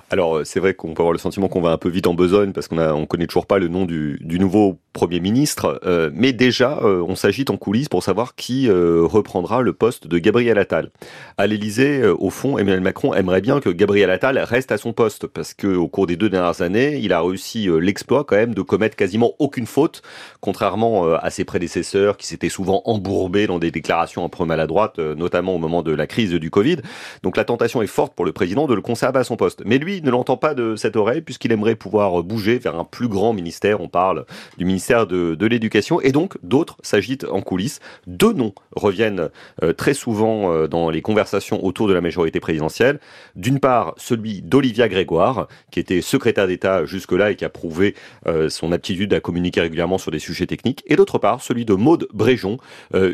Alors 0.08 0.38
euh, 0.38 0.44
c'est 0.44 0.58
vrai 0.58 0.72
qu'on 0.72 0.94
peut 0.94 1.02
avoir 1.02 1.12
le 1.12 1.18
sentiment 1.18 1.48
qu'on 1.48 1.60
va 1.60 1.68
un 1.68 1.76
peu 1.76 1.90
vite 1.90 2.06
en 2.06 2.14
besogne 2.14 2.52
parce 2.52 2.66
qu'on 2.66 2.78
on 2.78 3.04
connaît 3.04 3.26
toujours 3.26 3.44
pas 3.44 3.58
le 3.58 3.68
nom 3.68 3.84
du 3.84 4.18
nouveau 4.38 4.78
Premier 4.98 5.20
ministre, 5.20 5.80
euh, 5.86 6.10
mais 6.12 6.32
déjà 6.32 6.80
euh, 6.82 7.04
on 7.06 7.14
s'agite 7.14 7.50
en 7.50 7.56
coulisses 7.56 7.88
pour 7.88 8.02
savoir 8.02 8.34
qui 8.34 8.68
reprendra 8.68 9.62
le 9.62 9.72
poste 9.72 10.08
de 10.08 10.18
Gabriel 10.18 10.58
Attal. 10.58 10.90
À 11.36 11.46
l'Élysée, 11.46 12.04
au 12.04 12.30
fond, 12.30 12.58
Emmanuel 12.58 12.80
Macron 12.80 13.14
aimerait 13.14 13.40
bien 13.40 13.60
que 13.60 13.68
Gabriel 13.68 14.10
Attal 14.10 14.38
reste 14.38 14.72
à 14.72 14.76
son 14.76 14.92
poste 14.92 15.28
parce 15.28 15.54
que 15.54 15.68
au 15.68 15.86
cours 15.86 16.08
des 16.08 16.16
deux 16.16 16.28
dernières 16.28 16.62
années, 16.62 16.98
il 17.00 17.12
a 17.12 17.22
réussi 17.22 17.68
l'exploit 17.80 18.24
quand 18.24 18.34
même 18.34 18.54
de 18.54 18.62
commettre 18.62 18.96
quasiment 18.96 19.34
aucune 19.38 19.66
faute, 19.66 20.02
contrairement 20.40 21.14
à 21.14 21.30
ses 21.30 21.44
prédécesseurs 21.44 22.16
qui 22.16 22.26
s'étaient 22.26 22.48
souvent 22.48 22.82
embourbés 22.84 23.46
dans 23.46 23.60
des 23.60 23.70
déclarations 23.70 24.24
un 24.24 24.28
peu 24.28 24.44
maladroites, 24.44 24.98
notamment 24.98 25.54
au 25.54 25.58
moment 25.58 25.84
de 25.84 25.92
la 25.92 26.08
crise 26.08 26.32
du 26.32 26.50
Covid. 26.50 26.78
Donc 27.22 27.36
la 27.36 27.44
tentation 27.44 27.82
est 27.82 27.86
forte 27.86 28.14
pour 28.14 28.24
le 28.24 28.32
président 28.32 28.66
de 28.66 28.74
le 28.74 28.82
conserver 28.82 29.20
à 29.20 29.24
son 29.24 29.36
poste. 29.36 29.62
Mais 29.64 29.78
lui 29.78 30.02
ne 30.02 30.10
l'entend 30.10 30.36
pas 30.36 30.54
de 30.54 30.74
cette 30.74 30.96
oreille 30.96 31.20
puisqu'il 31.20 31.52
aimerait 31.52 31.76
pouvoir 31.76 32.24
bouger 32.24 32.58
vers 32.58 32.76
un 32.76 32.84
plus 32.84 33.08
grand 33.08 33.32
ministère. 33.32 33.80
On 33.80 33.88
parle 33.88 34.26
du 34.56 34.64
ministère 34.64 34.87
de, 34.88 35.46
l'éducation 35.46 36.00
et 36.00 36.12
donc 36.12 36.38
d'autres 36.42 36.76
s'agitent 36.82 37.26
en 37.30 37.40
coulisses. 37.42 37.80
Deux 38.06 38.32
noms 38.32 38.54
reviennent 38.74 39.28
euh, 39.62 39.72
très 39.72 39.94
souvent 39.94 40.52
euh, 40.52 40.66
dans 40.66 40.90
les 40.90 41.02
conversations 41.02 41.64
autour 41.64 41.88
de 41.88 41.92
la 41.92 42.00
majorité 42.00 42.40
présidentielle. 42.40 43.00
D'une 43.36 43.60
part, 43.60 43.94
celui 43.96 44.42
d'Olivia 44.42 44.88
Grégoire, 44.88 45.48
qui 45.70 45.80
était 45.80 46.00
secrétaire 46.00 46.46
d'État 46.46 46.84
jusque-là 46.84 47.30
et 47.30 47.36
qui 47.36 47.44
a 47.44 47.48
prouvé 47.48 47.94
euh, 48.26 48.48
son 48.48 48.72
aptitude 48.72 49.12
à 49.14 49.20
communiquer 49.20 49.60
régulièrement 49.60 49.98
sur 49.98 50.10
des 50.10 50.18
sujets 50.18 50.46
techniques. 50.46 50.82
Et 50.86 50.96
d'autre 50.96 51.18
part, 51.18 51.42
celui 51.42 51.64
de 51.64 51.74
Maude 51.74 52.08
Bréjon, 52.12 52.58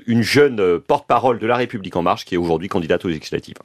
une 0.06 0.22
jeune 0.22 0.78
porte-parole 0.80 1.38
de 1.38 1.46
la 1.46 1.56
République 1.56 1.96
en 1.96 2.02
marche 2.02 2.24
qui 2.24 2.34
est 2.34 2.38
aujourd'hui 2.38 2.68
candidate 2.68 3.04
aux 3.04 3.08
législatives. 3.08 3.56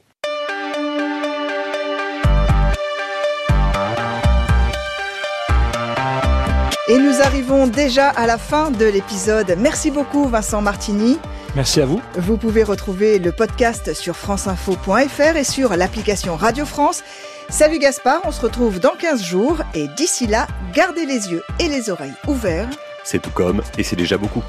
Arrivons 7.30 7.68
déjà 7.68 8.08
à 8.08 8.26
la 8.26 8.38
fin 8.38 8.72
de 8.72 8.84
l'épisode. 8.84 9.54
Merci 9.56 9.92
beaucoup 9.92 10.24
Vincent 10.24 10.62
Martini. 10.62 11.16
Merci 11.54 11.80
à 11.80 11.86
vous. 11.86 12.02
Vous 12.16 12.36
pouvez 12.36 12.64
retrouver 12.64 13.20
le 13.20 13.30
podcast 13.30 13.94
sur 13.94 14.16
franceinfo.fr 14.16 15.36
et 15.36 15.44
sur 15.44 15.76
l'application 15.76 16.34
Radio 16.34 16.64
France. 16.64 17.04
Salut 17.48 17.78
Gaspard, 17.78 18.20
on 18.24 18.32
se 18.32 18.40
retrouve 18.40 18.80
dans 18.80 18.96
15 18.98 19.22
jours 19.22 19.58
et 19.74 19.86
d'ici 19.96 20.26
là, 20.26 20.48
gardez 20.74 21.06
les 21.06 21.30
yeux 21.30 21.44
et 21.60 21.68
les 21.68 21.88
oreilles 21.88 22.14
ouverts. 22.26 22.68
C'est 23.04 23.22
tout 23.22 23.30
comme 23.30 23.62
et 23.78 23.84
c'est 23.84 23.94
déjà 23.94 24.18
beaucoup. 24.18 24.42